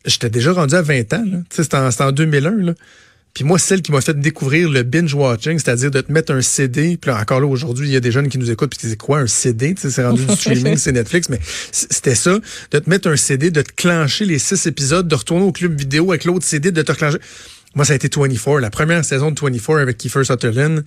j'étais 0.05 0.29
déjà 0.29 0.53
rendu 0.53 0.75
à 0.75 0.81
20 0.81 1.13
ans, 1.13 1.23
là. 1.25 1.37
Tu 1.49 1.55
sais, 1.55 1.63
c'était 1.63 1.77
en, 1.77 1.91
c'était 1.91 2.03
en 2.03 2.11
2001, 2.11 2.51
là. 2.51 2.73
Puis 3.33 3.43
moi, 3.43 3.57
celle 3.57 3.81
qui 3.81 3.91
m'a 3.91 3.99
fait 4.01 4.19
découvrir 4.19 4.69
le 4.69 4.83
binge-watching, 4.83 5.57
c'est-à-dire 5.57 5.89
de 5.89 6.01
te 6.01 6.11
mettre 6.11 6.31
un 6.31 6.41
CD, 6.43 6.97
puis 6.97 7.09
là, 7.09 7.19
encore 7.19 7.39
là, 7.39 7.47
aujourd'hui, 7.47 7.87
il 7.87 7.93
y 7.93 7.95
a 7.95 7.99
des 7.99 8.11
jeunes 8.11 8.29
qui 8.29 8.37
nous 8.37 8.51
écoutent, 8.51 8.69
puis 8.69 8.77
qui 8.77 8.85
disent 8.85 8.95
quoi, 8.97 9.19
un 9.19 9.27
CD? 9.27 9.73
Tu 9.73 9.81
sais, 9.81 9.89
c'est 9.89 10.05
rendu 10.05 10.23
du 10.23 10.35
streaming, 10.35 10.77
c'est 10.77 10.91
Netflix, 10.91 11.29
mais 11.29 11.39
c'était 11.71 12.13
ça, 12.13 12.37
de 12.71 12.79
te 12.79 12.87
mettre 12.89 13.09
un 13.09 13.15
CD, 13.17 13.49
de 13.49 13.63
te 13.63 13.71
clencher 13.71 14.25
les 14.25 14.37
six 14.37 14.67
épisodes, 14.67 15.07
de 15.07 15.15
retourner 15.15 15.45
au 15.45 15.51
club 15.51 15.75
vidéo 15.75 16.11
avec 16.11 16.25
l'autre 16.25 16.45
CD, 16.45 16.71
de 16.71 16.81
te 16.83 16.91
clencher. 16.91 17.17
Moi, 17.73 17.85
ça 17.85 17.93
a 17.93 17.95
été 17.95 18.07
24, 18.15 18.59
la 18.59 18.69
première 18.69 19.03
saison 19.03 19.31
de 19.31 19.39
24 19.39 19.79
avec 19.79 19.97
Kiefer 19.97 20.23
Sutherland. 20.23 20.85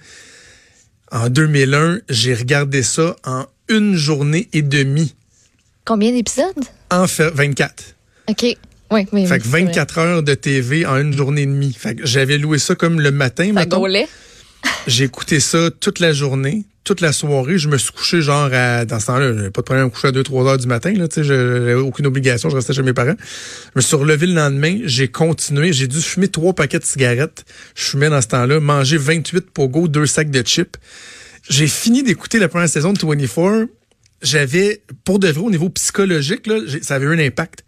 En 1.10 1.28
2001, 1.28 1.98
j'ai 2.08 2.34
regardé 2.34 2.84
ça 2.84 3.16
en 3.24 3.46
une 3.68 3.96
journée 3.96 4.48
et 4.52 4.62
demie, 4.62 5.16
Combien 5.84 6.12
d'épisodes? 6.12 6.64
en 6.90 7.08
fait 7.08 7.30
24. 7.30 7.96
OK. 8.28 8.56
Oui, 8.90 9.06
oui. 9.12 9.26
Fait 9.26 9.38
que 9.38 9.44
24 9.48 9.98
heures 9.98 10.22
de 10.22 10.34
TV 10.34 10.86
en 10.86 10.96
une 11.00 11.16
journée 11.16 11.42
et 11.42 11.46
demie. 11.46 11.72
Fait 11.76 11.94
que 11.96 12.06
j'avais 12.06 12.38
loué 12.38 12.58
ça 12.58 12.74
comme 12.74 13.00
le 13.00 13.10
matin. 13.10 13.52
J'ai 14.86 15.04
écouté 15.04 15.38
ça 15.40 15.70
toute 15.80 16.00
la 16.00 16.12
journée, 16.12 16.64
toute 16.84 17.00
la 17.00 17.12
soirée. 17.12 17.58
Je 17.58 17.68
me 17.68 17.78
suis 17.78 17.92
couché 17.92 18.20
genre 18.22 18.48
à, 18.52 18.84
dans 18.84 18.98
ce 19.00 19.06
temps-là, 19.06 19.32
j'avais 19.34 19.50
pas 19.50 19.60
de 19.60 19.64
problème 19.64 19.82
à 19.84 19.86
me 19.86 19.90
coucher 19.90 20.08
à 20.08 20.12
2-3 20.12 20.46
heures 20.48 20.58
du 20.58 20.66
matin, 20.66 20.92
là, 20.94 21.06
tu 21.08 21.16
sais, 21.16 21.24
je- 21.24 21.34
j'avais 21.34 21.74
aucune 21.74 22.06
obligation, 22.06 22.48
je 22.50 22.56
restais 22.56 22.72
chez 22.72 22.82
mes 22.82 22.92
parents. 22.92 23.14
Je 23.18 23.70
me 23.76 23.80
suis 23.80 23.96
relevé 23.96 24.26
le 24.26 24.34
lendemain, 24.34 24.78
j'ai 24.84 25.08
continué, 25.08 25.72
j'ai 25.72 25.86
dû 25.88 26.00
fumer 26.00 26.28
trois 26.28 26.52
paquets 26.52 26.78
de 26.78 26.84
cigarettes. 26.84 27.44
Je 27.76 27.84
fumais 27.84 28.08
dans 28.08 28.20
ce 28.22 28.28
temps-là, 28.28 28.58
manger 28.60 28.96
28 28.96 29.50
pogo, 29.50 29.86
deux 29.88 30.06
sacs 30.06 30.30
de 30.30 30.42
chips. 30.42 30.76
J'ai 31.48 31.68
fini 31.68 32.02
d'écouter 32.02 32.38
la 32.40 32.48
première 32.48 32.68
saison 32.68 32.92
de 32.92 32.98
24. 33.04 33.66
J'avais, 34.22 34.80
pour 35.04 35.18
de 35.18 35.28
vrai, 35.28 35.42
au 35.44 35.50
niveau 35.50 35.68
psychologique, 35.68 36.46
là, 36.46 36.56
ça 36.82 36.94
avait 36.96 37.06
eu 37.06 37.14
un 37.14 37.18
impact. 37.24 37.64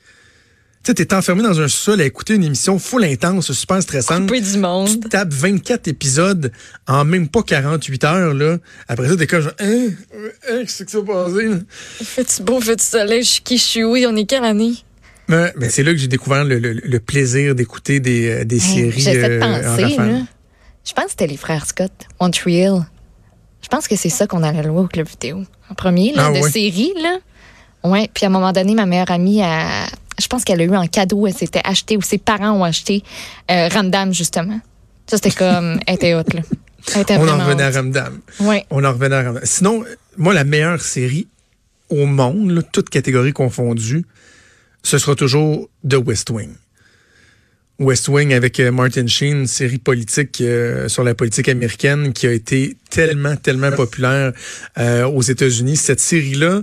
Tu 0.85 0.93
sais, 0.93 0.95
t'es 0.95 1.13
enfermé 1.15 1.43
dans 1.43 1.61
un 1.61 1.69
sol 1.69 2.01
à 2.01 2.05
écouter 2.05 2.35
une 2.35 2.45
émission 2.45 2.79
full 2.79 3.05
intense, 3.05 3.53
super 3.53 3.83
stressante. 3.83 4.27
Coupé 4.27 4.41
du 4.41 4.57
monde. 4.59 4.89
Tu 4.89 5.01
tapes 5.09 5.33
24 5.35 5.89
épisodes 5.89 6.53
en 6.87 7.05
même 7.05 7.29
pas 7.29 7.43
48 7.43 8.05
heures, 8.05 8.33
là. 8.35 8.57
Après 8.87 9.09
ça, 9.09 9.17
t'es 9.17 9.27
comme 9.27 9.43
genre, 9.43 9.53
hein, 9.59 9.89
hein, 10.49 10.61
qu'est-ce 10.61 10.85
que 10.85 10.91
ça 10.91 11.03
passé, 11.03 11.49
là? 11.49 11.57
Fais-tu 12.03 12.43
beau, 12.43 12.61
fais-tu 12.61 12.85
soleil, 12.85 13.23
je 13.23 13.29
suis 13.29 13.43
qui, 13.43 13.59
je 13.59 13.63
suis 13.65 13.85
oui, 13.85 14.07
on 14.09 14.17
est 14.17 14.25
quelle 14.25 14.45
année? 14.45 14.75
Mais, 15.27 15.53
mais 15.59 15.69
c'est 15.69 15.83
là 15.83 15.91
que 15.93 15.99
j'ai 15.99 16.09
découvert 16.09 16.45
le, 16.45 16.59
le- 16.59 16.73
le 16.73 17.01
plaisir 17.01 17.55
d'écouter 17.55 18.01
des, 18.01 18.29
euh, 18.31 18.45
des 18.45 18.57
Hey, 18.57 18.61
séries. 18.63 19.01
J'ai 19.03 19.21
fait 19.21 19.31
euh, 19.31 19.43
en 19.43 19.61
penser, 19.63 19.97
là. 19.97 20.21
Je 20.87 20.93
pense 20.95 21.05
que 21.05 21.11
c'était 21.11 21.27
les 21.27 21.37
frères 21.37 21.67
Scott, 21.67 21.93
Montreal. 22.19 22.87
Je 23.61 23.69
pense 23.69 23.89
que 23.89 23.97
c'est 23.97 24.09
ça 24.09 24.27
qu'on 24.27 24.43
allait 24.43 24.63
louer 24.63 24.81
au 24.81 24.87
club 24.87 25.07
vidéo. 25.07 25.43
En 25.71 25.75
premier, 25.75 26.15
là, 26.15 26.29
Ah 26.29 26.33
de 26.33 26.43
ouais. 26.43 26.51
série, 26.51 26.93
là. 27.03 27.19
Ouais. 27.85 28.09
Puis 28.15 28.25
à 28.25 28.29
un 28.29 28.31
moment 28.31 28.53
donné, 28.53 28.75
ma 28.75 28.87
meilleure 28.87 29.11
amie, 29.11 29.43
a- 29.43 29.87
je 30.21 30.27
pense 30.27 30.45
qu'elle 30.45 30.61
a 30.61 30.65
eu 30.65 30.75
en 30.75 30.87
cadeau, 30.87 31.27
elle 31.27 31.35
s'était 31.35 31.63
acheté, 31.65 31.97
ou 31.97 32.03
ses 32.03 32.19
parents 32.19 32.53
ont 32.53 32.65
acheté 32.65 33.03
euh, 33.51 33.69
Ramdam, 33.69 34.13
justement. 34.13 34.61
Ça, 35.07 35.17
c'était 35.17 35.31
comme, 35.31 35.81
elle 35.87 35.95
était 35.95 36.15
haute, 36.15 36.35
là. 36.35 36.43
Elle 36.95 37.03
était 37.03 37.17
On 37.17 37.29
en 37.29 37.39
revenait 37.39 37.63
à. 37.63 37.71
Ramdam. 37.71 38.21
Ouais. 38.41 38.65
On 38.71 38.85
en 38.85 38.93
revenait 38.93 39.17
à 39.17 39.23
Ramdam. 39.23 39.43
Sinon, 39.45 39.85
moi, 40.17 40.35
la 40.35 40.45
meilleure 40.45 40.81
série 40.81 41.29
au 41.91 42.07
monde, 42.07 42.51
là, 42.51 42.63
toutes 42.63 42.91
catégories 42.91 43.33
confondues, 43.33 44.05
ce 44.83 44.99
sera 44.99 45.15
toujours 45.15 45.69
The 45.89 45.97
West 45.97 46.31
Wing. 46.31 46.51
West 47.79 48.09
Wing 48.09 48.35
avec 48.35 48.59
euh, 48.59 48.73
Martin 48.73 49.07
Sheen, 49.07 49.41
une 49.41 49.47
série 49.47 49.79
politique 49.79 50.41
euh, 50.41 50.89
sur 50.89 51.05
la 51.05 51.15
politique 51.15 51.49
américaine 51.49 52.13
qui 52.13 52.27
a 52.27 52.33
été 52.33 52.77
tellement, 52.91 53.37
tellement 53.37 53.71
populaire 53.71 54.33
euh, 54.79 55.05
aux 55.05 55.23
États-Unis. 55.23 55.77
Cette 55.77 56.01
série-là, 56.01 56.63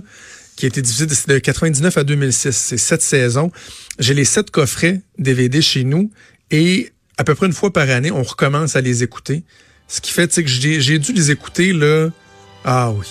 qui 0.56 0.66
a 0.66 0.68
été 0.68 0.82
diffusée 0.82 1.06
de, 1.06 1.14
de 1.34 1.38
99 1.38 1.96
à 1.98 2.04
2006, 2.04 2.52
c'est 2.52 2.78
sept 2.78 3.02
saisons. 3.02 3.50
J'ai 3.98 4.14
les 4.14 4.24
sept 4.24 4.50
coffrets 4.50 5.00
DVD 5.18 5.60
chez 5.62 5.84
nous 5.84 6.10
et 6.50 6.92
à 7.18 7.24
peu 7.24 7.34
près 7.34 7.46
une 7.46 7.52
fois 7.52 7.72
par 7.72 7.88
année, 7.90 8.10
on 8.10 8.22
recommence 8.22 8.76
à 8.76 8.80
les 8.80 9.02
écouter. 9.02 9.42
Ce 9.88 10.00
qui 10.00 10.12
fait 10.12 10.28
que 10.28 10.46
j'ai 10.46 10.98
dû 10.98 11.12
les 11.12 11.30
écouter 11.30 11.72
là. 11.72 12.08
Ah 12.64 12.90
oui. 12.90 13.06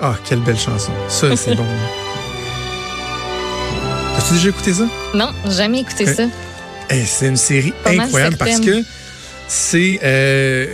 Ah, 0.00 0.16
quelle 0.28 0.40
belle 0.40 0.58
chanson. 0.58 0.92
Ça, 1.08 1.34
c'est 1.36 1.54
bon. 1.54 1.64
As-tu 4.16 4.34
déjà 4.34 4.48
écouté 4.50 4.74
ça? 4.74 4.86
Non, 5.14 5.30
jamais 5.48 5.80
écouté 5.80 6.04
Ouais. 6.04 6.14
ça. 6.14 6.24
Hey, 6.90 7.06
c'est 7.06 7.28
une 7.28 7.36
série 7.36 7.72
Pas 7.84 7.90
incroyable 7.90 8.36
parce 8.36 8.60
que 8.60 8.82
c'est 9.48 9.98
euh, 10.02 10.66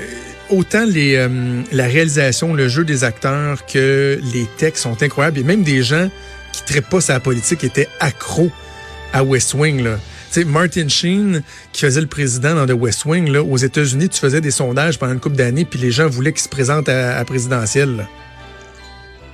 autant 0.50 0.84
les, 0.84 1.16
euh, 1.16 1.62
la 1.72 1.86
réalisation, 1.86 2.54
le 2.54 2.68
jeu 2.68 2.84
des 2.84 3.04
acteurs 3.04 3.64
que 3.66 4.20
les 4.32 4.46
textes 4.58 4.82
sont 4.84 5.02
incroyables. 5.02 5.38
Et 5.38 5.42
même 5.42 5.62
des 5.62 5.82
gens 5.82 6.08
qui 6.52 6.62
ne 6.62 6.66
traitent 6.66 6.90
pas 6.90 7.00
sa 7.00 7.20
politique 7.20 7.64
étaient 7.64 7.88
accros 8.00 8.50
à 9.12 9.22
West 9.24 9.54
Wing. 9.54 9.82
Là. 9.82 9.98
Tu 10.32 10.40
sais, 10.40 10.44
Martin 10.44 10.88
Sheen, 10.88 11.42
qui 11.72 11.82
faisait 11.82 12.00
le 12.00 12.06
président 12.06 12.54
dans 12.54 12.66
The 12.66 12.78
West 12.78 13.04
Wing, 13.04 13.30
là, 13.30 13.42
aux 13.42 13.56
États-Unis, 13.56 14.08
tu 14.08 14.18
faisais 14.18 14.40
des 14.40 14.50
sondages 14.50 14.98
pendant 14.98 15.12
une 15.14 15.20
couple 15.20 15.36
d'années, 15.36 15.64
puis 15.64 15.78
les 15.78 15.90
gens 15.90 16.08
voulaient 16.08 16.32
qu'il 16.32 16.42
se 16.42 16.48
présente 16.48 16.88
à, 16.88 17.18
à 17.18 17.24
présidentielle. 17.24 18.06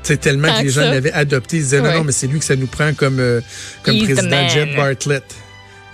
sais, 0.03 0.17
tellement 0.17 0.49
Tant 0.49 0.55
que 0.55 0.59
les 0.61 0.65
que 0.67 0.71
gens 0.73 0.81
l'avaient 0.83 1.13
adopté. 1.13 1.57
Ils 1.59 1.63
disaient, 1.63 1.79
non, 1.81 1.85
Ouais. 1.89 1.95
non, 1.99 2.05
mais 2.05 2.13
c'est 2.13 2.27
lui 2.27 2.39
que 2.39 2.45
ça 2.45 2.57
nous 2.57 2.67
prend 2.67 2.93
comme, 2.95 3.21
euh, 3.21 3.41
comme 3.83 3.95
He's 3.97 4.05
président. 4.05 4.49
Jeb 4.49 4.77
Bartlett. 4.77 5.25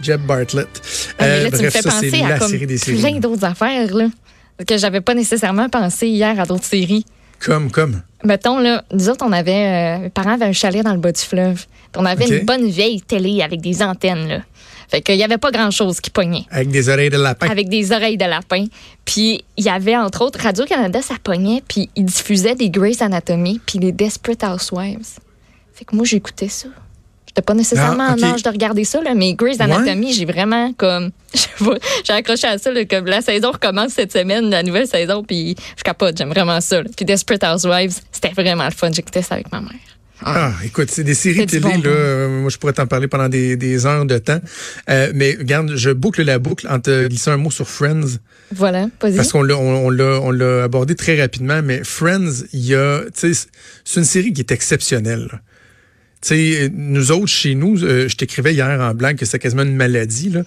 Jeb 0.02 0.20
Bartlett. 0.22 0.68
Ah, 1.18 1.24
mais 1.24 1.26
Euh, 1.26 1.44
me 1.44 1.50
bref, 1.50 1.72
fais 1.72 1.82
ça, 1.82 1.90
c'est 2.00 2.10
penser 2.10 2.22
à 2.24 2.28
la 2.28 2.38
comme 2.38 2.50
série 2.50 2.66
des 2.66 2.78
séries. 2.78 2.98
plein 3.00 3.18
d'autres 3.18 3.44
affaires, 3.44 3.94
là. 3.94 4.06
Que 4.66 4.76
j'avais 4.76 5.00
pas 5.00 5.14
nécessairement 5.14 5.68
pensé 5.68 6.08
hier 6.08 6.38
à 6.40 6.44
d'autres 6.44 6.64
séries. 6.64 7.04
Comme, 7.38 7.70
comme? 7.70 8.02
Mettons, 8.24 8.58
là, 8.58 8.82
nous 8.92 9.08
autres, 9.08 9.24
on 9.26 9.32
avait. 9.32 9.98
euh, 9.98 10.02
mes 10.02 10.10
parents 10.10 10.32
avaient 10.32 10.46
un 10.46 10.52
chalet 10.52 10.82
dans 10.82 10.92
le 10.92 10.98
bas 10.98 11.12
du 11.12 11.20
fleuve. 11.20 11.66
On 11.96 12.04
avait 12.04 12.26
une 12.28 12.44
bonne 12.44 12.68
vieille 12.68 13.00
télé 13.00 13.42
avec 13.42 13.60
des 13.60 13.82
antennes, 13.82 14.28
là. 14.28 14.40
Fait 14.90 15.02
qu'il 15.02 15.16
y 15.16 15.22
avait 15.22 15.36
pas 15.38 15.50
grand-chose 15.50 16.00
qui 16.00 16.08
pognait. 16.10 16.46
Avec 16.50 16.70
des 16.70 16.88
oreilles 16.88 17.10
de 17.10 17.18
lapin. 17.18 17.46
Avec 17.48 17.68
des 17.68 17.92
oreilles 17.92 18.16
de 18.16 18.24
lapin. 18.24 18.64
Puis 19.04 19.44
il 19.58 19.64
y 19.64 19.68
avait, 19.68 19.96
entre 19.96 20.22
autres, 20.22 20.40
Radio-Canada, 20.42 21.02
ça 21.02 21.14
pognait. 21.22 21.62
Puis 21.68 21.90
ils 21.94 22.06
diffusaient 22.06 22.54
des 22.54 22.70
Grey's 22.70 23.02
Anatomy, 23.02 23.60
puis 23.66 23.78
les 23.78 23.92
Desperate 23.92 24.42
Housewives. 24.42 25.18
Fait 25.74 25.84
que 25.84 25.94
moi, 25.94 26.06
j'écoutais 26.06 26.48
ça. 26.48 26.68
Pas 27.42 27.54
nécessairement 27.54 28.06
Ah, 28.08 28.14
en 28.18 28.22
âge 28.22 28.42
de 28.42 28.48
regarder 28.48 28.84
ça, 28.84 29.00
là, 29.02 29.14
mais 29.14 29.34
Grey's 29.34 29.60
Anatomy, 29.60 30.12
j'ai 30.12 30.24
vraiment 30.24 30.72
comme. 30.74 31.10
J'ai 32.04 32.12
accroché 32.14 32.46
à 32.46 32.56
ça, 32.58 32.72
là, 32.72 32.84
comme 32.86 33.04
la 33.06 33.20
saison 33.20 33.50
recommence 33.50 33.92
cette 33.92 34.12
semaine, 34.12 34.48
la 34.48 34.62
nouvelle 34.62 34.86
saison, 34.86 35.22
puis 35.22 35.54
je 35.76 35.82
capote, 35.82 36.16
j'aime 36.16 36.30
vraiment 36.30 36.60
ça. 36.60 36.82
là. 36.82 36.88
Puis 36.96 37.04
Desperate 37.04 37.44
Housewives, 37.44 37.96
c'était 38.12 38.30
vraiment 38.32 38.64
le 38.64 38.70
fun. 38.70 38.90
J'écoutais 38.92 39.22
ça 39.22 39.34
avec 39.34 39.52
ma 39.52 39.60
mère. 39.60 39.70
Ah, 40.24 40.50
écoute, 40.64 40.90
c'est 40.90 41.04
des 41.04 41.14
séries 41.14 41.46
télé, 41.46 41.60
bon, 41.60 41.68
là, 41.68 41.90
euh, 41.90 42.40
moi 42.40 42.50
je 42.50 42.56
pourrais 42.58 42.72
t'en 42.72 42.86
parler 42.88 43.06
pendant 43.06 43.28
des, 43.28 43.56
des 43.56 43.86
heures 43.86 44.04
de 44.04 44.18
temps. 44.18 44.40
Euh, 44.90 45.12
mais 45.14 45.36
regarde, 45.38 45.76
je 45.76 45.90
boucle 45.90 46.22
la 46.24 46.40
boucle 46.40 46.66
en 46.68 46.80
te 46.80 47.06
glissant 47.06 47.32
un 47.32 47.36
mot 47.36 47.52
sur 47.52 47.68
Friends. 47.68 48.16
Voilà, 48.52 48.88
Parce 48.98 49.30
qu'on 49.30 49.42
l'a 49.42 49.56
on, 49.56 49.90
l'a 49.90 50.20
on 50.20 50.30
l'a 50.32 50.64
abordé 50.64 50.96
très 50.96 51.20
rapidement, 51.20 51.60
mais 51.62 51.82
Friends, 51.84 52.46
il 52.52 52.64
y 52.66 52.74
a 52.74 53.02
tu 53.14 53.32
sais 53.34 53.48
c'est 53.84 54.00
une 54.00 54.06
série 54.06 54.32
qui 54.32 54.40
est 54.40 54.50
exceptionnelle. 54.50 55.40
Tu 56.20 56.28
sais, 56.28 56.70
nous 56.74 57.12
autres, 57.12 57.28
chez 57.28 57.54
nous, 57.54 57.82
euh, 57.84 58.08
je 58.08 58.16
t'écrivais 58.16 58.52
hier 58.52 58.80
en 58.80 58.94
blanc 58.94 59.14
que 59.14 59.24
c'est 59.24 59.38
quasiment 59.38 59.62
une 59.62 59.76
maladie. 59.76 60.30
Là. 60.30 60.42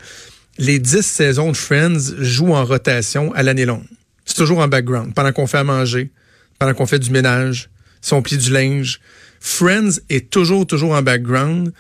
Les 0.57 0.79
dix 0.79 1.05
saisons 1.05 1.51
de 1.51 1.57
Friends 1.57 2.15
jouent 2.19 2.53
en 2.53 2.65
rotation 2.65 3.33
à 3.33 3.43
l'année 3.43 3.65
longue. 3.65 3.85
C'est 4.25 4.35
toujours 4.35 4.59
en 4.59 4.67
background, 4.67 5.13
pendant 5.13 5.31
qu'on 5.31 5.47
fait 5.47 5.57
à 5.57 5.63
manger, 5.63 6.11
pendant 6.59 6.73
qu'on 6.73 6.85
fait 6.85 6.99
du 6.99 7.09
ménage, 7.09 7.69
si 8.01 8.13
on 8.13 8.21
plie 8.21 8.37
du 8.37 8.51
linge. 8.51 8.99
Friends 9.39 9.99
est 10.09 10.29
toujours, 10.29 10.67
toujours 10.67 10.91
en 10.91 11.01
background. 11.01 11.73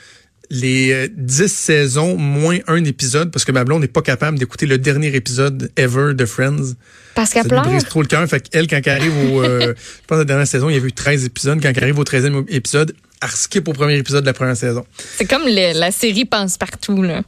Les 0.49 0.91
euh, 0.91 1.07
dix 1.15 1.51
saisons, 1.51 2.17
moins 2.17 2.57
un 2.67 2.83
épisode, 2.83 3.31
parce 3.31 3.45
que 3.45 3.51
ma 3.51 3.63
blonde 3.63 3.81
n'est 3.81 3.87
pas 3.87 4.01
capable 4.01 4.37
d'écouter 4.37 4.65
le 4.65 4.77
dernier 4.77 5.15
épisode 5.15 5.71
ever 5.77 6.13
de 6.13 6.25
Friends. 6.25 6.73
Parce 7.15 7.31
qu'elle 7.31 7.47
pleure. 7.47 7.63
Brise 7.63 7.85
trop 7.85 8.01
le 8.01 8.07
cœur. 8.07 8.27
Fait 8.27 8.41
qu'elle, 8.41 8.67
quand 8.67 8.81
elle 8.83 8.89
arrive 8.89 9.17
au, 9.17 9.43
euh, 9.43 9.73
je 9.77 10.07
pense 10.07 10.17
la 10.17 10.25
dernière 10.25 10.47
saison, 10.47 10.69
il 10.69 10.75
y 10.75 10.79
a 10.79 10.83
eu 10.83 10.91
13 10.91 11.25
épisodes. 11.25 11.61
Quand 11.61 11.69
elle 11.69 11.83
arrive 11.83 11.99
au 11.99 12.03
13e 12.03 12.43
épisode, 12.49 12.93
elle 13.21 13.29
skip 13.29 13.67
au 13.67 13.73
premier 13.73 13.97
épisode 13.97 14.21
de 14.21 14.27
la 14.27 14.33
première 14.33 14.57
saison. 14.57 14.85
C'est 15.17 15.25
comme 15.25 15.47
la 15.47 15.91
série 15.91 16.25
Pense 16.25 16.57
partout, 16.57 17.03
là. 17.03 17.21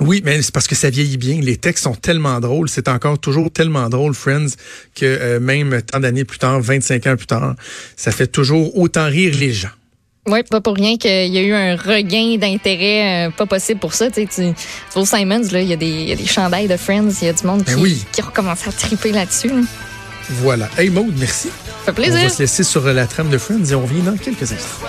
Oui, 0.00 0.20
mais 0.24 0.42
c'est 0.42 0.52
parce 0.52 0.66
que 0.66 0.74
ça 0.74 0.90
vieillit 0.90 1.16
bien. 1.16 1.40
Les 1.40 1.56
textes 1.56 1.84
sont 1.84 1.94
tellement 1.94 2.38
drôles. 2.40 2.68
C'est 2.68 2.88
encore 2.88 3.18
toujours 3.18 3.50
tellement 3.50 3.88
drôle, 3.88 4.14
Friends, 4.14 4.48
que 4.94 5.04
euh, 5.06 5.40
même 5.40 5.80
tant 5.82 6.00
d'années 6.00 6.24
plus 6.24 6.38
tard, 6.38 6.60
25 6.60 7.06
ans 7.06 7.16
plus 7.16 7.26
tard, 7.26 7.54
ça 7.96 8.12
fait 8.12 8.26
toujours 8.26 8.76
autant 8.76 9.06
rire 9.06 9.34
les 9.38 9.52
gens. 9.52 9.70
Oui, 10.28 10.42
pas 10.42 10.60
pour 10.60 10.74
rien 10.74 10.96
qu'il 10.96 11.32
y 11.32 11.38
a 11.38 11.42
eu 11.42 11.52
un 11.52 11.76
regain 11.76 12.36
d'intérêt 12.36 13.28
euh, 13.28 13.30
pas 13.30 13.46
possible 13.46 13.78
pour 13.78 13.94
ça. 13.94 14.10
Tu 14.10 14.26
tu, 14.26 14.52
Simons, 15.04 15.48
là, 15.52 15.60
il 15.60 15.68
y, 15.68 15.72
a 15.72 15.76
des, 15.76 15.86
y 15.86 16.12
a 16.12 16.16
des 16.16 16.26
chandails 16.26 16.66
de 16.66 16.76
Friends, 16.76 17.10
il 17.22 17.26
y 17.26 17.30
a 17.30 17.32
du 17.32 17.46
monde 17.46 17.62
ben 17.62 17.76
qui, 17.76 18.04
qui 18.12 18.22
recommence 18.22 18.66
à 18.66 18.72
triper 18.72 19.12
là-dessus. 19.12 19.50
Voilà. 20.28 20.68
Hey 20.76 20.90
Maude, 20.90 21.14
merci. 21.16 21.48
Ça 21.84 21.92
fait 21.92 21.92
plaisir. 21.92 22.18
On 22.20 22.24
va 22.24 22.28
se 22.28 22.42
laisser 22.42 22.64
sur 22.64 22.84
la 22.84 23.06
trame 23.06 23.30
de 23.30 23.38
Friends 23.38 23.64
et 23.64 23.74
on 23.76 23.82
revient 23.82 24.02
dans 24.02 24.16
quelques 24.16 24.50
instants. 24.52 24.88